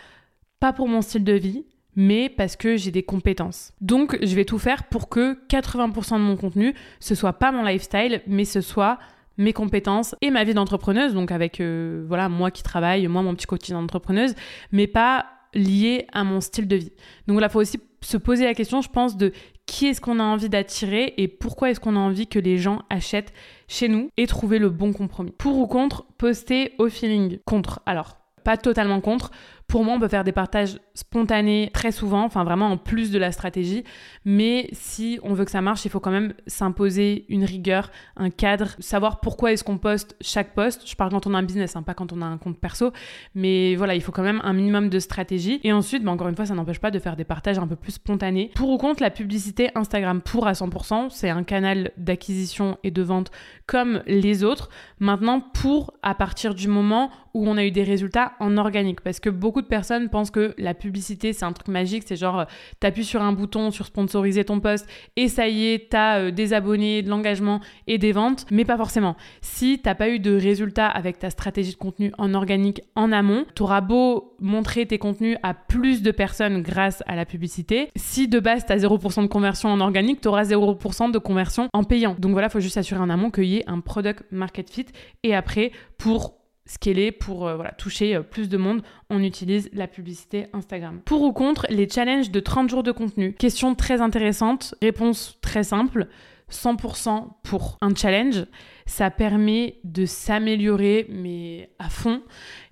pas 0.61 0.73
pour 0.73 0.89
mon 0.89 1.03
style 1.03 1.25
de 1.25 1.35
vie, 1.35 1.65
mais 1.97 2.29
parce 2.29 2.57
que 2.57 2.77
j'ai 2.77 2.91
des 2.91 3.03
compétences. 3.03 3.73
Donc, 3.81 4.19
je 4.23 4.35
vais 4.35 4.45
tout 4.45 4.59
faire 4.59 4.85
pour 4.85 5.09
que 5.09 5.37
80% 5.49 6.15
de 6.15 6.23
mon 6.23 6.37
contenu, 6.37 6.75
ce 7.01 7.15
soit 7.15 7.35
pas 7.35 7.53
mon 7.53 7.65
lifestyle, 7.65 8.23
mais 8.27 8.45
ce 8.45 8.61
soit 8.61 8.99
mes 9.37 9.53
compétences 9.53 10.15
et 10.21 10.31
ma 10.31 10.45
vie 10.45 10.55
d'entrepreneuse, 10.55 11.15
donc 11.15 11.31
avec 11.31 11.61
euh, 11.61 12.05
voilà 12.07 12.29
moi 12.29 12.51
qui 12.51 12.63
travaille, 12.63 13.07
moi 13.07 13.23
mon 13.23 13.35
petit 13.35 13.47
quotidien 13.47 13.81
d'entrepreneuse, 13.81 14.35
mais 14.73 14.87
pas 14.87 15.27
lié 15.55 16.07
à 16.13 16.25
mon 16.25 16.41
style 16.41 16.69
de 16.69 16.77
vie. 16.77 16.93
Donc 17.27 17.41
là, 17.41 17.47
il 17.49 17.53
faut 17.53 17.61
aussi 17.61 17.79
se 18.01 18.17
poser 18.17 18.45
la 18.45 18.55
question, 18.55 18.81
je 18.81 18.89
pense, 18.89 19.17
de 19.17 19.33
qui 19.67 19.87
est-ce 19.87 20.01
qu'on 20.01 20.19
a 20.19 20.23
envie 20.23 20.49
d'attirer 20.49 21.15
et 21.17 21.29
pourquoi 21.29 21.71
est-ce 21.71 21.81
qu'on 21.81 21.97
a 21.97 22.01
envie 22.01 22.27
que 22.27 22.39
les 22.39 22.59
gens 22.59 22.83
achètent 22.91 23.33
chez 23.67 23.89
nous 23.89 24.11
et 24.17 24.27
trouver 24.27 24.59
le 24.59 24.71
bon 24.71 24.93
compromis. 24.93 25.33
Pour 25.33 25.59
ou 25.59 25.67
contre, 25.67 26.05
poster 26.17 26.73
au 26.79 26.89
feeling. 26.89 27.39
Contre. 27.45 27.81
Alors, 27.85 28.17
pas 28.45 28.57
totalement 28.57 29.01
contre. 29.01 29.31
Pour 29.69 29.85
moi, 29.85 29.95
on 29.95 30.01
peut 30.01 30.09
faire 30.09 30.25
des 30.25 30.33
partages 30.33 30.81
spontanés 30.95 31.71
très 31.75 31.93
souvent, 31.93 32.25
enfin 32.25 32.43
vraiment 32.43 32.69
en 32.69 32.79
plus 32.79 33.11
de 33.11 33.19
la 33.19 33.33
stratégie. 33.33 33.85
Mais 34.25 34.71
si 34.73 35.21
on 35.23 35.35
veut 35.35 35.45
que 35.45 35.51
ça 35.51 35.61
marche, 35.61 35.85
il 35.85 35.91
faut 35.91 36.01
quand 36.01 36.11
même 36.11 36.33
s'imposer 36.47 37.27
une 37.29 37.45
rigueur, 37.45 37.91
un 38.17 38.31
cadre, 38.31 38.71
savoir 38.79 39.21
pourquoi 39.21 39.53
est-ce 39.53 39.63
qu'on 39.63 39.77
poste 39.77 40.17
chaque 40.23 40.55
poste. 40.55 40.89
Je 40.89 40.97
parle 40.97 41.11
quand 41.11 41.27
on 41.27 41.35
a 41.35 41.39
un 41.39 41.43
business, 41.43 41.77
hein, 41.77 41.83
pas 41.83 41.93
quand 41.93 42.15
on 42.15 42.23
a 42.23 42.25
un 42.25 42.39
compte 42.39 42.59
perso. 42.59 42.93
Mais 43.35 43.77
voilà, 43.77 43.95
il 43.95 44.01
faut 44.01 44.11
quand 44.11 44.23
même 44.23 44.41
un 44.43 44.55
minimum 44.55 44.89
de 44.89 44.99
stratégie. 44.99 45.61
Et 45.65 45.73
ensuite, 45.75 46.03
bah, 46.03 46.13
encore 46.13 46.29
une 46.29 46.37
fois, 46.37 46.47
ça 46.47 46.55
n'empêche 46.55 46.81
pas 46.81 46.91
de 46.91 46.99
faire 46.99 47.15
des 47.15 47.25
partages 47.25 47.59
un 47.59 47.67
peu 47.67 47.77
plus 47.77 47.93
spontanés. 47.93 48.51
Pour 48.55 48.71
ou 48.71 48.79
contre 48.79 49.03
la 49.03 49.11
publicité 49.11 49.71
Instagram 49.75 50.23
pour 50.23 50.47
à 50.47 50.53
100%, 50.53 51.11
c'est 51.11 51.29
un 51.29 51.43
canal 51.43 51.91
d'acquisition 51.99 52.79
et 52.85 52.91
de 52.91 53.03
vente 53.03 53.31
comme 53.67 54.03
les 54.07 54.45
autres. 54.45 54.71
Maintenant, 54.99 55.41
pour 55.41 55.93
à 56.03 56.15
partir 56.15 56.55
du 56.55 56.69
moment 56.69 57.11
où 57.35 57.47
on 57.47 57.57
a 57.57 57.65
eu 57.65 57.71
des 57.71 57.83
résultats 57.85 58.33
en 58.41 58.57
organique, 58.57 59.03
parce 59.03 59.21
que 59.21 59.31
beaucoup 59.31 59.58
de 59.61 59.67
personnes 59.67 60.09
pensent 60.09 60.31
que 60.31 60.55
la 60.59 60.75
publicité, 60.75 61.33
c'est 61.33 61.45
un 61.45 61.53
truc 61.53 61.69
magique. 61.69 62.05
C'est 62.07 62.17
genre, 62.17 62.41
euh, 62.41 62.45
t'appuies 62.81 63.05
sur 63.05 63.23
un 63.23 63.33
bouton 63.33 63.71
sur 63.71 63.87
sponsoriser 63.87 64.45
ton 64.45 64.61
poste 64.61 64.87
et 65.17 65.29
ça 65.29 65.49
y 65.49 65.67
est, 65.67 65.91
t'as 65.91 66.19
euh, 66.19 66.31
des 66.31 66.53
abonnés, 66.53 67.03
de 67.03 67.11
l'engagement 67.11 67.61
et 67.87 67.99
des 67.99 68.13
ventes. 68.13 68.47
Mais 68.51 68.65
pas 68.65 68.77
forcément. 68.77 69.17
Si 69.41 69.81
t'as 69.83 69.95
pas 69.95 70.09
eu 70.09 70.19
de 70.19 70.35
résultats 70.35 70.87
avec 70.87 71.19
ta 71.19 71.31
stratégie 71.31 71.73
de 71.73 71.77
contenu 71.77 72.13
en 72.19 72.35
organique 72.35 72.83
en 72.95 73.13
amont, 73.13 73.45
t'auras 73.55 73.81
beau 73.81 74.37
montrer 74.41 74.87
tes 74.87 74.99
contenus 74.99 75.37
à 75.43 75.55
plus 75.55 76.03
de 76.03 76.11
personnes 76.11 76.63
grâce 76.63 77.03
à 77.07 77.17
la 77.17 77.25
publicité. 77.25 77.91
Si 77.97 78.29
de 78.29 78.41
base, 78.41 78.65
t'as 78.67 78.77
0% 78.77 79.23
de 79.23 79.27
conversion 79.27 79.69
en 79.69 79.81
organique, 79.81 80.21
t'auras 80.21 80.45
0% 80.45 81.11
de 81.11 81.19
conversion 81.19 81.69
en 81.73 81.85
payant. 81.85 82.17
Donc 82.19 82.33
voilà, 82.33 82.49
faut 82.49 82.61
juste 82.61 82.77
assurer 82.77 83.01
en 83.01 83.11
amont 83.11 83.31
qu'il 83.31 83.45
y 83.45 83.57
ait 83.59 83.65
un 83.67 83.81
product 83.81 84.25
market 84.31 84.71
fit. 84.71 84.87
Et 85.23 85.35
après, 85.35 85.73
pour 85.99 86.38
scaler 86.69 87.11
pour 87.11 87.49
euh, 87.49 87.57
voilà, 87.57 87.73
toucher 87.73 88.15
euh, 88.15 88.23
plus 88.23 88.49
de 88.49 88.57
monde, 88.57 88.83
on 89.11 89.23
utilise 89.23 89.69
la 89.73 89.89
publicité 89.89 90.47
Instagram. 90.53 91.01
Pour 91.05 91.23
ou 91.23 91.33
contre 91.33 91.67
les 91.71 91.89
challenges 91.89 92.31
de 92.31 92.39
30 92.41 92.71
jours 92.71 92.83
de 92.85 92.93
contenu 92.93 93.33
Question 93.33 93.75
très 93.75 94.01
intéressante, 94.01 94.75
réponse 94.81 95.39
très 95.41 95.65
simple. 95.65 96.07
100% 96.51 97.29
pour 97.43 97.77
un 97.83 97.95
challenge, 97.95 98.47
ça 98.87 99.11
permet 99.11 99.81
de 99.85 100.07
s'améliorer 100.07 101.07
mais 101.11 101.71
à 101.79 101.91
fond 101.91 102.23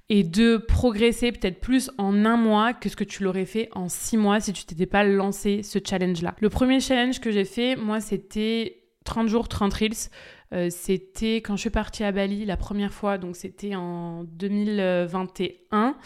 et 0.09 0.23
de 0.23 0.57
progresser 0.57 1.33
peut-être 1.33 1.61
plus 1.61 1.91
en 1.99 2.25
un 2.25 2.37
mois 2.37 2.73
que 2.73 2.88
ce 2.88 2.97
que 2.97 3.05
tu 3.05 3.23
l'aurais 3.23 3.45
fait 3.45 3.69
en 3.73 3.88
six 3.88 4.17
mois 4.17 4.41
si 4.41 4.53
tu 4.53 4.65
t'étais 4.65 4.87
pas 4.87 5.05
lancé 5.05 5.62
ce 5.62 5.79
challenge-là. 5.85 6.37
Le 6.41 6.49
premier 6.49 6.81
challenge 6.81 7.21
que 7.21 7.31
j'ai 7.31 7.45
fait, 7.45 7.76
moi, 7.76 8.00
c'était 8.00 8.85
30 9.05 9.29
jours, 9.29 9.49
30 9.49 9.73
reels. 9.75 10.11
Euh, 10.53 10.69
c'était 10.71 11.37
quand 11.37 11.57
je 11.57 11.62
suis 11.62 11.71
partie 11.71 12.05
à 12.05 12.12
Bali 12.12 12.45
la 12.45 12.57
première 12.57 12.93
fois, 12.93 13.19
donc 13.19 13.37
c'était 13.37 13.75
en 13.75 14.25
2021 14.25 15.97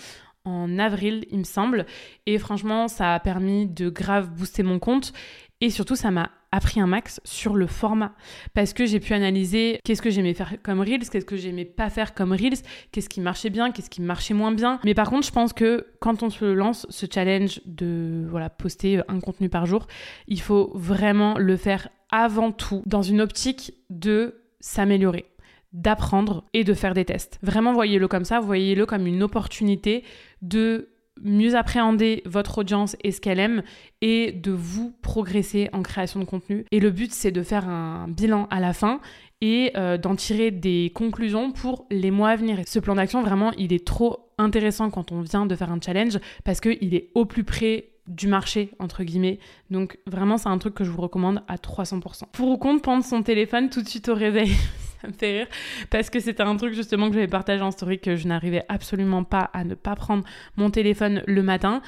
en 0.44 0.78
avril, 0.78 1.26
il 1.30 1.38
me 1.38 1.44
semble. 1.44 1.86
Et 2.26 2.38
franchement, 2.38 2.88
ça 2.88 3.14
a 3.14 3.20
permis 3.20 3.66
de 3.66 3.90
grave 3.90 4.30
booster 4.30 4.62
mon 4.62 4.78
compte. 4.78 5.12
Et 5.60 5.70
surtout, 5.70 5.96
ça 5.96 6.10
m'a 6.10 6.30
appris 6.52 6.80
un 6.80 6.86
max 6.86 7.20
sur 7.24 7.54
le 7.54 7.66
format. 7.66 8.12
Parce 8.54 8.72
que 8.72 8.86
j'ai 8.86 8.98
pu 8.98 9.12
analyser 9.12 9.78
qu'est-ce 9.84 10.02
que 10.02 10.10
j'aimais 10.10 10.34
faire 10.34 10.54
comme 10.62 10.80
Reels, 10.80 11.08
qu'est-ce 11.10 11.24
que 11.24 11.36
j'aimais 11.36 11.64
pas 11.64 11.90
faire 11.90 12.14
comme 12.14 12.32
Reels, 12.32 12.62
qu'est-ce 12.92 13.08
qui 13.08 13.20
marchait 13.20 13.50
bien, 13.50 13.70
qu'est-ce 13.70 13.90
qui 13.90 14.02
marchait 14.02 14.34
moins 14.34 14.52
bien. 14.52 14.80
Mais 14.84 14.94
par 14.94 15.10
contre, 15.10 15.26
je 15.26 15.32
pense 15.32 15.52
que 15.52 15.86
quand 16.00 16.22
on 16.22 16.30
se 16.30 16.44
lance 16.44 16.86
ce 16.88 17.06
challenge 17.12 17.60
de 17.66 18.26
voilà, 18.28 18.50
poster 18.50 19.02
un 19.08 19.20
contenu 19.20 19.48
par 19.48 19.66
jour, 19.66 19.86
il 20.28 20.40
faut 20.40 20.72
vraiment 20.74 21.36
le 21.38 21.56
faire 21.56 21.88
avant 22.10 22.52
tout 22.52 22.82
dans 22.86 23.02
une 23.02 23.20
optique 23.20 23.74
de 23.90 24.42
s'améliorer 24.60 25.26
d'apprendre 25.72 26.44
et 26.52 26.64
de 26.64 26.74
faire 26.74 26.94
des 26.94 27.04
tests. 27.04 27.38
Vraiment, 27.42 27.72
voyez-le 27.72 28.08
comme 28.08 28.24
ça, 28.24 28.40
voyez-le 28.40 28.86
comme 28.86 29.06
une 29.06 29.22
opportunité 29.22 30.02
de 30.42 30.89
mieux 31.22 31.54
appréhender 31.54 32.22
votre 32.26 32.58
audience 32.58 32.96
et 33.02 33.12
ce 33.12 33.20
qu'elle 33.20 33.40
aime 33.40 33.62
et 34.00 34.32
de 34.32 34.52
vous 34.52 34.94
progresser 35.02 35.68
en 35.72 35.82
création 35.82 36.20
de 36.20 36.24
contenu. 36.24 36.64
Et 36.70 36.80
le 36.80 36.90
but, 36.90 37.12
c'est 37.12 37.32
de 37.32 37.42
faire 37.42 37.68
un 37.68 38.06
bilan 38.08 38.46
à 38.50 38.60
la 38.60 38.72
fin 38.72 39.00
et 39.40 39.72
euh, 39.76 39.96
d'en 39.96 40.16
tirer 40.16 40.50
des 40.50 40.92
conclusions 40.94 41.52
pour 41.52 41.86
les 41.90 42.10
mois 42.10 42.30
à 42.30 42.36
venir. 42.36 42.58
ce 42.66 42.78
plan 42.78 42.94
d'action, 42.94 43.22
vraiment, 43.22 43.52
il 43.52 43.72
est 43.72 43.86
trop 43.86 44.30
intéressant 44.38 44.90
quand 44.90 45.12
on 45.12 45.20
vient 45.22 45.46
de 45.46 45.54
faire 45.54 45.72
un 45.72 45.80
challenge 45.80 46.18
parce 46.44 46.60
qu'il 46.60 46.94
est 46.94 47.10
au 47.14 47.24
plus 47.24 47.44
près 47.44 47.90
du 48.06 48.26
marché, 48.26 48.72
entre 48.78 49.04
guillemets. 49.04 49.38
Donc 49.70 49.98
vraiment, 50.06 50.36
c'est 50.36 50.48
un 50.48 50.58
truc 50.58 50.74
que 50.74 50.84
je 50.84 50.90
vous 50.90 51.00
recommande 51.00 51.42
à 51.48 51.56
300%. 51.56 52.24
Pour 52.32 52.48
ou 52.48 52.58
contre 52.58 52.82
prendre 52.82 53.04
son 53.04 53.22
téléphone 53.22 53.70
tout 53.70 53.82
de 53.82 53.88
suite 53.88 54.08
au 54.08 54.14
réveil 54.14 54.52
ça 55.00 55.08
me 55.08 55.12
fait 55.12 55.38
rire 55.38 55.46
parce 55.90 56.10
que 56.10 56.20
c'était 56.20 56.42
un 56.42 56.56
truc 56.56 56.74
justement 56.74 57.08
que 57.08 57.14
j'avais 57.14 57.28
partagé 57.28 57.62
en 57.62 57.70
story 57.70 57.98
que 57.98 58.16
je 58.16 58.26
n'arrivais 58.26 58.64
absolument 58.68 59.24
pas 59.24 59.50
à 59.52 59.64
ne 59.64 59.74
pas 59.74 59.94
prendre 59.96 60.24
mon 60.56 60.70
téléphone 60.70 61.22
le 61.26 61.42
matin. 61.42 61.82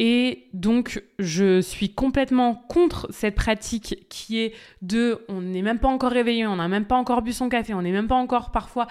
Et 0.00 0.46
donc, 0.52 1.02
je 1.18 1.60
suis 1.60 1.92
complètement 1.92 2.54
contre 2.68 3.08
cette 3.10 3.34
pratique 3.34 4.06
qui 4.08 4.38
est 4.38 4.54
de 4.80 5.24
on 5.28 5.40
n'est 5.40 5.62
même 5.62 5.80
pas 5.80 5.88
encore 5.88 6.12
réveillé, 6.12 6.46
on 6.46 6.56
n'a 6.56 6.68
même 6.68 6.84
pas 6.84 6.94
encore 6.96 7.22
bu 7.22 7.32
son 7.32 7.48
café, 7.48 7.74
on 7.74 7.82
n'est 7.82 7.90
même 7.90 8.06
pas 8.06 8.14
encore 8.14 8.52
parfois 8.52 8.86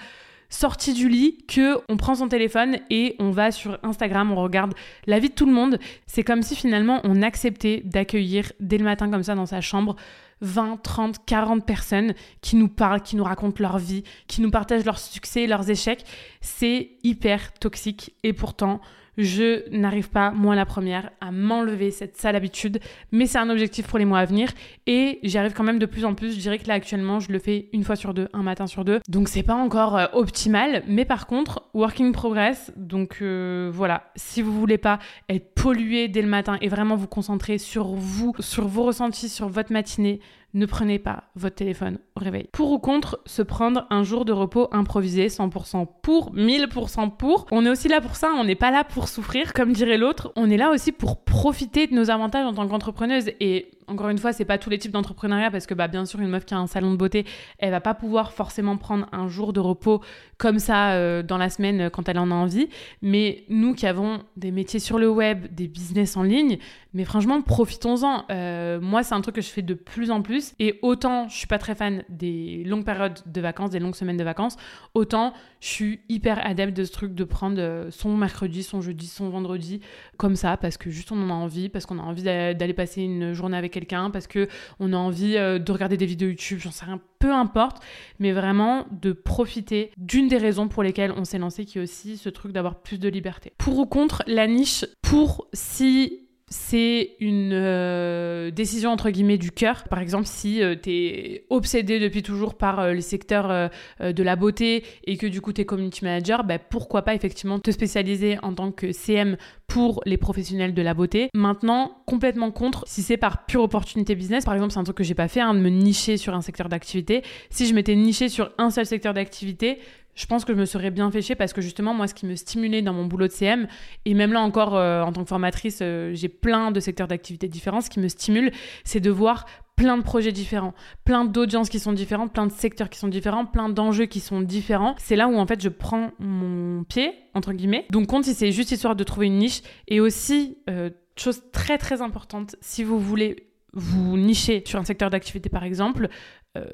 sorti 0.50 0.92
du 0.92 1.08
lit 1.08 1.38
que 1.46 1.78
on 1.88 1.96
prend 1.96 2.14
son 2.14 2.28
téléphone 2.28 2.78
et 2.90 3.16
on 3.18 3.30
va 3.30 3.52
sur 3.52 3.78
Instagram, 3.82 4.32
on 4.32 4.36
regarde 4.36 4.74
la 5.06 5.18
vie 5.18 5.28
de 5.30 5.34
tout 5.34 5.46
le 5.46 5.52
monde. 5.52 5.78
C'est 6.06 6.24
comme 6.24 6.42
si 6.42 6.54
finalement 6.56 7.00
on 7.04 7.22
acceptait 7.22 7.82
d'accueillir 7.84 8.52
dès 8.60 8.76
le 8.76 8.84
matin 8.84 9.10
comme 9.10 9.22
ça 9.22 9.34
dans 9.34 9.46
sa 9.46 9.62
chambre 9.62 9.96
20, 10.40 10.82
30, 10.82 11.24
40 11.24 11.64
personnes 11.64 12.14
qui 12.40 12.56
nous 12.56 12.68
parlent, 12.68 13.02
qui 13.02 13.16
nous 13.16 13.24
racontent 13.24 13.60
leur 13.60 13.78
vie, 13.78 14.04
qui 14.26 14.40
nous 14.40 14.50
partagent 14.50 14.84
leurs 14.84 14.98
succès, 14.98 15.46
leurs 15.46 15.68
échecs. 15.70 16.04
C'est 16.40 16.90
hyper 17.02 17.52
toxique 17.54 18.14
et 18.22 18.32
pourtant 18.32 18.80
je 19.18 19.68
n'arrive 19.76 20.08
pas, 20.08 20.30
moi 20.30 20.54
la 20.54 20.64
première, 20.64 21.10
à 21.20 21.32
m'enlever 21.32 21.90
cette 21.90 22.16
sale 22.16 22.36
habitude, 22.36 22.78
mais 23.12 23.26
c'est 23.26 23.38
un 23.38 23.50
objectif 23.50 23.86
pour 23.86 23.98
les 23.98 24.04
mois 24.04 24.20
à 24.20 24.24
venir 24.24 24.50
et 24.86 25.18
j'y 25.24 25.36
arrive 25.36 25.52
quand 25.52 25.64
même 25.64 25.80
de 25.80 25.86
plus 25.86 26.04
en 26.04 26.14
plus. 26.14 26.34
Je 26.34 26.40
dirais 26.40 26.58
que 26.58 26.68
là 26.68 26.74
actuellement, 26.74 27.18
je 27.18 27.32
le 27.32 27.38
fais 27.38 27.68
une 27.72 27.82
fois 27.82 27.96
sur 27.96 28.14
deux, 28.14 28.28
un 28.32 28.42
matin 28.42 28.66
sur 28.66 28.84
deux. 28.84 29.00
Donc 29.08 29.28
c'est 29.28 29.42
pas 29.42 29.56
encore 29.56 29.96
euh, 29.96 30.06
optimal, 30.12 30.84
mais 30.86 31.04
par 31.04 31.26
contre, 31.26 31.64
working 31.74 32.12
progress. 32.12 32.72
Donc 32.76 33.18
euh, 33.20 33.70
voilà, 33.72 34.10
si 34.14 34.40
vous 34.40 34.52
voulez 34.52 34.78
pas 34.78 34.98
être 35.28 35.52
pollué 35.54 36.08
dès 36.08 36.22
le 36.22 36.28
matin 36.28 36.56
et 36.60 36.68
vraiment 36.68 36.96
vous 36.96 37.08
concentrer 37.08 37.58
sur 37.58 37.88
vous, 37.88 38.32
sur 38.38 38.68
vos 38.68 38.84
ressentis, 38.84 39.28
sur 39.28 39.48
votre 39.48 39.72
matinée, 39.72 40.20
ne 40.54 40.66
prenez 40.66 40.98
pas 40.98 41.24
votre 41.34 41.56
téléphone 41.56 41.98
au 42.16 42.20
réveil. 42.20 42.48
Pour 42.52 42.72
ou 42.72 42.78
contre 42.78 43.20
se 43.26 43.42
prendre 43.42 43.86
un 43.90 44.02
jour 44.02 44.24
de 44.24 44.32
repos 44.32 44.68
improvisé, 44.72 45.28
100% 45.28 45.86
pour, 46.02 46.34
1000% 46.34 47.16
pour. 47.16 47.46
On 47.50 47.64
est 47.66 47.70
aussi 47.70 47.88
là 47.88 48.00
pour 48.00 48.16
ça, 48.16 48.32
on 48.36 48.44
n'est 48.44 48.54
pas 48.54 48.70
là 48.70 48.84
pour 48.84 49.08
souffrir, 49.08 49.52
comme 49.52 49.72
dirait 49.72 49.98
l'autre. 49.98 50.32
On 50.36 50.50
est 50.50 50.56
là 50.56 50.70
aussi 50.70 50.92
pour 50.92 51.22
profiter 51.24 51.86
de 51.86 51.94
nos 51.94 52.10
avantages 52.10 52.46
en 52.46 52.54
tant 52.54 52.66
qu'entrepreneuse. 52.66 53.30
Et 53.40 53.70
encore 53.88 54.08
une 54.08 54.18
fois, 54.18 54.32
c'est 54.32 54.44
pas 54.44 54.58
tous 54.58 54.70
les 54.70 54.78
types 54.78 54.92
d'entrepreneuriat 54.92 55.50
parce 55.50 55.66
que 55.66 55.74
bah, 55.74 55.88
bien 55.88 56.04
sûr, 56.04 56.20
une 56.20 56.28
meuf 56.28 56.44
qui 56.44 56.54
a 56.54 56.58
un 56.58 56.66
salon 56.66 56.92
de 56.92 56.96
beauté, 56.96 57.24
elle 57.58 57.70
va 57.70 57.80
pas 57.80 57.94
pouvoir 57.94 58.32
forcément 58.32 58.76
prendre 58.76 59.06
un 59.12 59.28
jour 59.28 59.52
de 59.52 59.60
repos 59.60 60.00
comme 60.36 60.58
ça 60.58 60.92
euh, 60.92 61.22
dans 61.22 61.38
la 61.38 61.50
semaine 61.50 61.90
quand 61.90 62.08
elle 62.08 62.18
en 62.18 62.30
a 62.30 62.34
envie. 62.34 62.68
Mais 63.02 63.44
nous 63.48 63.74
qui 63.74 63.86
avons 63.86 64.20
des 64.36 64.50
métiers 64.50 64.80
sur 64.80 64.98
le 64.98 65.08
web, 65.08 65.46
des 65.52 65.68
business 65.68 66.16
en 66.16 66.22
ligne, 66.22 66.58
mais 66.94 67.04
franchement, 67.04 67.42
profitons-en. 67.42 68.24
Euh, 68.30 68.80
moi, 68.80 69.02
c'est 69.02 69.14
un 69.14 69.20
truc 69.20 69.34
que 69.36 69.42
je 69.42 69.50
fais 69.50 69.62
de 69.62 69.74
plus 69.74 70.10
en 70.10 70.22
plus. 70.22 70.54
Et 70.58 70.78
autant 70.82 71.28
je 71.28 71.36
suis 71.36 71.46
pas 71.46 71.58
très 71.58 71.74
fan 71.74 72.04
des 72.08 72.64
longues 72.64 72.84
périodes 72.84 73.18
de 73.26 73.40
vacances, 73.40 73.70
des 73.70 73.78
longues 73.78 73.94
semaines 73.94 74.16
de 74.16 74.24
vacances, 74.24 74.56
autant 74.94 75.32
je 75.60 75.68
suis 75.68 76.00
hyper 76.08 76.44
adepte 76.46 76.76
de 76.76 76.84
ce 76.84 76.92
truc 76.92 77.14
de 77.14 77.24
prendre 77.24 77.56
euh, 77.58 77.90
son 77.90 78.16
mercredi, 78.16 78.62
son 78.62 78.80
jeudi, 78.80 79.06
son 79.06 79.28
vendredi, 79.28 79.80
comme 80.16 80.36
ça, 80.36 80.56
parce 80.56 80.76
que 80.76 80.90
juste 80.90 81.12
on 81.12 81.22
en 81.22 81.30
a 81.30 81.34
envie, 81.34 81.68
parce 81.68 81.86
qu'on 81.86 81.98
a 81.98 82.02
envie 82.02 82.22
d'aller 82.22 82.74
passer 82.74 83.02
une 83.02 83.32
journée 83.32 83.56
avec 83.56 83.76
parce 83.86 84.26
que 84.26 84.48
on 84.80 84.92
a 84.92 84.96
envie 84.96 85.36
euh, 85.36 85.58
de 85.58 85.72
regarder 85.72 85.96
des 85.96 86.06
vidéos 86.06 86.28
YouTube, 86.28 86.58
j'en 86.60 86.70
sais 86.70 86.84
rien, 86.84 87.00
peu 87.18 87.32
importe, 87.32 87.82
mais 88.18 88.32
vraiment 88.32 88.86
de 88.90 89.12
profiter 89.12 89.90
d'une 89.96 90.28
des 90.28 90.38
raisons 90.38 90.68
pour 90.68 90.82
lesquelles 90.82 91.12
on 91.16 91.24
s'est 91.24 91.38
lancé, 91.38 91.64
qui 91.64 91.78
est 91.78 91.82
aussi 91.82 92.16
ce 92.16 92.28
truc 92.28 92.52
d'avoir 92.52 92.80
plus 92.82 92.98
de 92.98 93.08
liberté. 93.08 93.52
Pour 93.58 93.78
ou 93.78 93.86
contre 93.86 94.22
la 94.26 94.46
niche, 94.46 94.84
pour 95.02 95.48
si 95.52 96.27
c'est 96.50 97.16
une 97.20 97.52
euh, 97.52 98.50
décision 98.50 98.90
entre 98.90 99.10
guillemets 99.10 99.38
du 99.38 99.50
cœur. 99.50 99.84
Par 99.84 100.00
exemple, 100.00 100.26
si 100.26 100.62
euh, 100.62 100.74
tu 100.80 100.90
es 100.90 101.44
obsédé 101.50 102.00
depuis 102.00 102.22
toujours 102.22 102.54
par 102.54 102.80
euh, 102.80 102.92
les 102.92 103.02
secteurs 103.02 103.70
de 104.00 104.22
la 104.22 104.36
beauté 104.36 104.84
et 105.04 105.16
que 105.16 105.26
du 105.26 105.40
coup 105.40 105.52
tu 105.52 105.60
es 105.60 105.64
community 105.64 106.04
manager, 106.04 106.44
bah, 106.44 106.58
pourquoi 106.58 107.02
pas 107.02 107.14
effectivement 107.14 107.58
te 107.58 107.70
spécialiser 107.70 108.38
en 108.42 108.54
tant 108.54 108.72
que 108.72 108.92
CM 108.92 109.36
pour 109.66 110.00
les 110.06 110.16
professionnels 110.16 110.74
de 110.74 110.82
la 110.82 110.94
beauté. 110.94 111.28
Maintenant, 111.34 112.02
complètement 112.06 112.50
contre 112.50 112.84
si 112.86 113.02
c'est 113.02 113.16
par 113.16 113.44
pure 113.46 113.62
opportunité 113.62 114.14
business. 114.14 114.44
Par 114.44 114.54
exemple, 114.54 114.72
c'est 114.72 114.80
un 114.80 114.84
truc 114.84 114.96
que 114.96 115.04
j'ai 115.04 115.14
pas 115.14 115.28
fait, 115.28 115.40
hein, 115.40 115.54
de 115.54 115.60
me 115.60 115.68
nicher 115.68 116.16
sur 116.16 116.34
un 116.34 116.40
secteur 116.40 116.68
d'activité. 116.68 117.22
Si 117.50 117.66
je 117.66 117.74
m'étais 117.74 117.94
niché 117.94 118.28
sur 118.28 118.50
un 118.58 118.70
seul 118.70 118.86
secteur 118.86 119.12
d'activité, 119.12 119.78
je 120.18 120.26
pense 120.26 120.44
que 120.44 120.52
je 120.52 120.58
me 120.58 120.64
serais 120.64 120.90
bien 120.90 121.10
fait 121.12 121.22
chier 121.22 121.36
parce 121.36 121.52
que 121.52 121.60
justement, 121.60 121.94
moi, 121.94 122.08
ce 122.08 122.14
qui 122.14 122.26
me 122.26 122.34
stimulait 122.34 122.82
dans 122.82 122.92
mon 122.92 123.06
boulot 123.06 123.28
de 123.28 123.32
CM, 123.32 123.68
et 124.04 124.14
même 124.14 124.32
là 124.32 124.40
encore, 124.40 124.74
euh, 124.74 125.00
en 125.02 125.12
tant 125.12 125.22
que 125.22 125.28
formatrice, 125.28 125.78
euh, 125.80 126.10
j'ai 126.12 126.28
plein 126.28 126.72
de 126.72 126.80
secteurs 126.80 127.06
d'activité 127.06 127.46
différents. 127.46 127.80
Ce 127.80 127.88
qui 127.88 128.00
me 128.00 128.08
stimule, 128.08 128.50
c'est 128.82 128.98
de 128.98 129.10
voir 129.10 129.46
plein 129.76 129.96
de 129.96 130.02
projets 130.02 130.32
différents, 130.32 130.74
plein 131.04 131.24
d'audiences 131.24 131.68
qui 131.68 131.78
sont 131.78 131.92
différentes, 131.92 132.32
plein 132.32 132.46
de 132.46 132.52
secteurs 132.52 132.90
qui 132.90 132.98
sont 132.98 133.06
différents, 133.06 133.46
plein 133.46 133.68
d'enjeux 133.68 134.06
qui 134.06 134.18
sont 134.18 134.40
différents. 134.40 134.96
C'est 134.98 135.14
là 135.14 135.28
où 135.28 135.36
en 135.36 135.46
fait 135.46 135.62
je 135.62 135.68
prends 135.68 136.10
mon 136.18 136.82
pied, 136.82 137.12
entre 137.34 137.52
guillemets. 137.52 137.86
Donc 137.90 138.08
compte 138.08 138.24
si 138.24 138.34
c'est 138.34 138.50
juste 138.50 138.72
histoire 138.72 138.96
de 138.96 139.04
trouver 139.04 139.26
une 139.28 139.38
niche. 139.38 139.62
Et 139.86 140.00
aussi, 140.00 140.58
euh, 140.68 140.90
chose 141.16 141.42
très 141.52 141.78
très 141.78 142.02
importante, 142.02 142.56
si 142.60 142.82
vous 142.82 142.98
voulez 142.98 143.50
vous 143.72 144.16
nicher 144.16 144.64
sur 144.66 144.80
un 144.80 144.84
secteur 144.84 145.10
d'activité 145.10 145.48
par 145.48 145.62
exemple, 145.62 146.08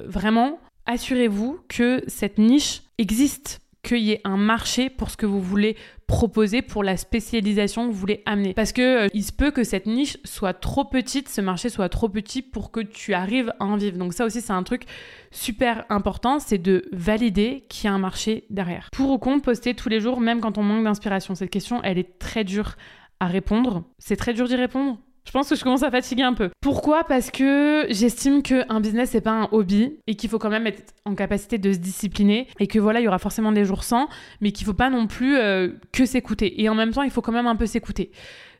vraiment 0.03 0.57
assurez-vous 0.87 1.59
que 1.67 2.01
cette 2.07 2.39
niche 2.39 2.81
existe, 2.97 3.61
qu'il 3.85 3.99
y 3.99 4.11
ait 4.11 4.21
un 4.23 4.37
marché 4.37 4.89
pour 4.89 5.09
ce 5.09 5.17
que 5.17 5.25
vous 5.25 5.41
voulez 5.41 5.77
proposer, 6.07 6.61
pour 6.61 6.83
la 6.83 6.97
spécialisation 6.97 7.87
que 7.87 7.93
vous 7.93 7.99
voulez 7.99 8.21
amener. 8.25 8.53
Parce 8.53 8.73
que 8.73 9.05
euh, 9.05 9.07
il 9.13 9.23
se 9.23 9.31
peut 9.31 9.51
que 9.51 9.63
cette 9.63 9.85
niche 9.85 10.17
soit 10.23 10.53
trop 10.53 10.83
petite, 10.85 11.29
ce 11.29 11.41
marché 11.41 11.69
soit 11.69 11.89
trop 11.89 12.09
petit 12.09 12.41
pour 12.41 12.71
que 12.71 12.79
tu 12.79 13.13
arrives 13.13 13.53
à 13.59 13.65
en 13.65 13.77
vivre. 13.77 13.97
Donc 13.97 14.13
ça 14.13 14.25
aussi, 14.25 14.41
c'est 14.41 14.53
un 14.53 14.63
truc 14.63 14.85
super 15.31 15.85
important, 15.89 16.39
c'est 16.39 16.57
de 16.57 16.87
valider 16.91 17.65
qu'il 17.69 17.85
y 17.85 17.87
a 17.87 17.93
un 17.93 17.99
marché 17.99 18.45
derrière. 18.49 18.89
Pour 18.91 19.11
ou 19.11 19.17
contre 19.17 19.43
poster 19.43 19.73
tous 19.73 19.89
les 19.89 19.99
jours, 19.99 20.19
même 20.19 20.41
quand 20.41 20.57
on 20.57 20.63
manque 20.63 20.83
d'inspiration 20.83 21.35
Cette 21.35 21.51
question, 21.51 21.81
elle 21.83 21.97
est 21.97 22.19
très 22.19 22.43
dure 22.43 22.75
à 23.19 23.27
répondre. 23.27 23.83
C'est 23.99 24.17
très 24.17 24.33
dur 24.33 24.47
d'y 24.47 24.55
répondre 24.55 24.97
je 25.25 25.31
pense 25.31 25.49
que 25.49 25.55
je 25.55 25.63
commence 25.63 25.83
à 25.83 25.91
fatiguer 25.91 26.23
un 26.23 26.33
peu. 26.33 26.49
Pourquoi? 26.61 27.03
Parce 27.03 27.31
que 27.31 27.87
j'estime 27.89 28.43
qu'un 28.43 28.79
business, 28.79 29.09
c'est 29.11 29.21
pas 29.21 29.31
un 29.31 29.49
hobby 29.51 29.97
et 30.07 30.15
qu'il 30.15 30.29
faut 30.29 30.39
quand 30.39 30.49
même 30.49 30.67
être 30.67 30.93
en 31.05 31.15
capacité 31.15 31.57
de 31.57 31.73
se 31.73 31.77
discipliner 31.77 32.47
et 32.59 32.67
que 32.67 32.79
voilà, 32.79 32.99
il 32.99 33.03
y 33.03 33.07
aura 33.07 33.19
forcément 33.19 33.51
des 33.51 33.65
jours 33.65 33.83
sans, 33.83 34.07
mais 34.41 34.51
qu'il 34.51 34.65
faut 34.65 34.73
pas 34.73 34.89
non 34.89 35.07
plus 35.07 35.37
euh, 35.37 35.69
que 35.91 36.05
s'écouter. 36.05 36.61
Et 36.61 36.69
en 36.69 36.75
même 36.75 36.91
temps, 36.91 37.03
il 37.03 37.11
faut 37.11 37.21
quand 37.21 37.31
même 37.31 37.47
un 37.47 37.55
peu 37.55 37.65
s'écouter. 37.65 38.11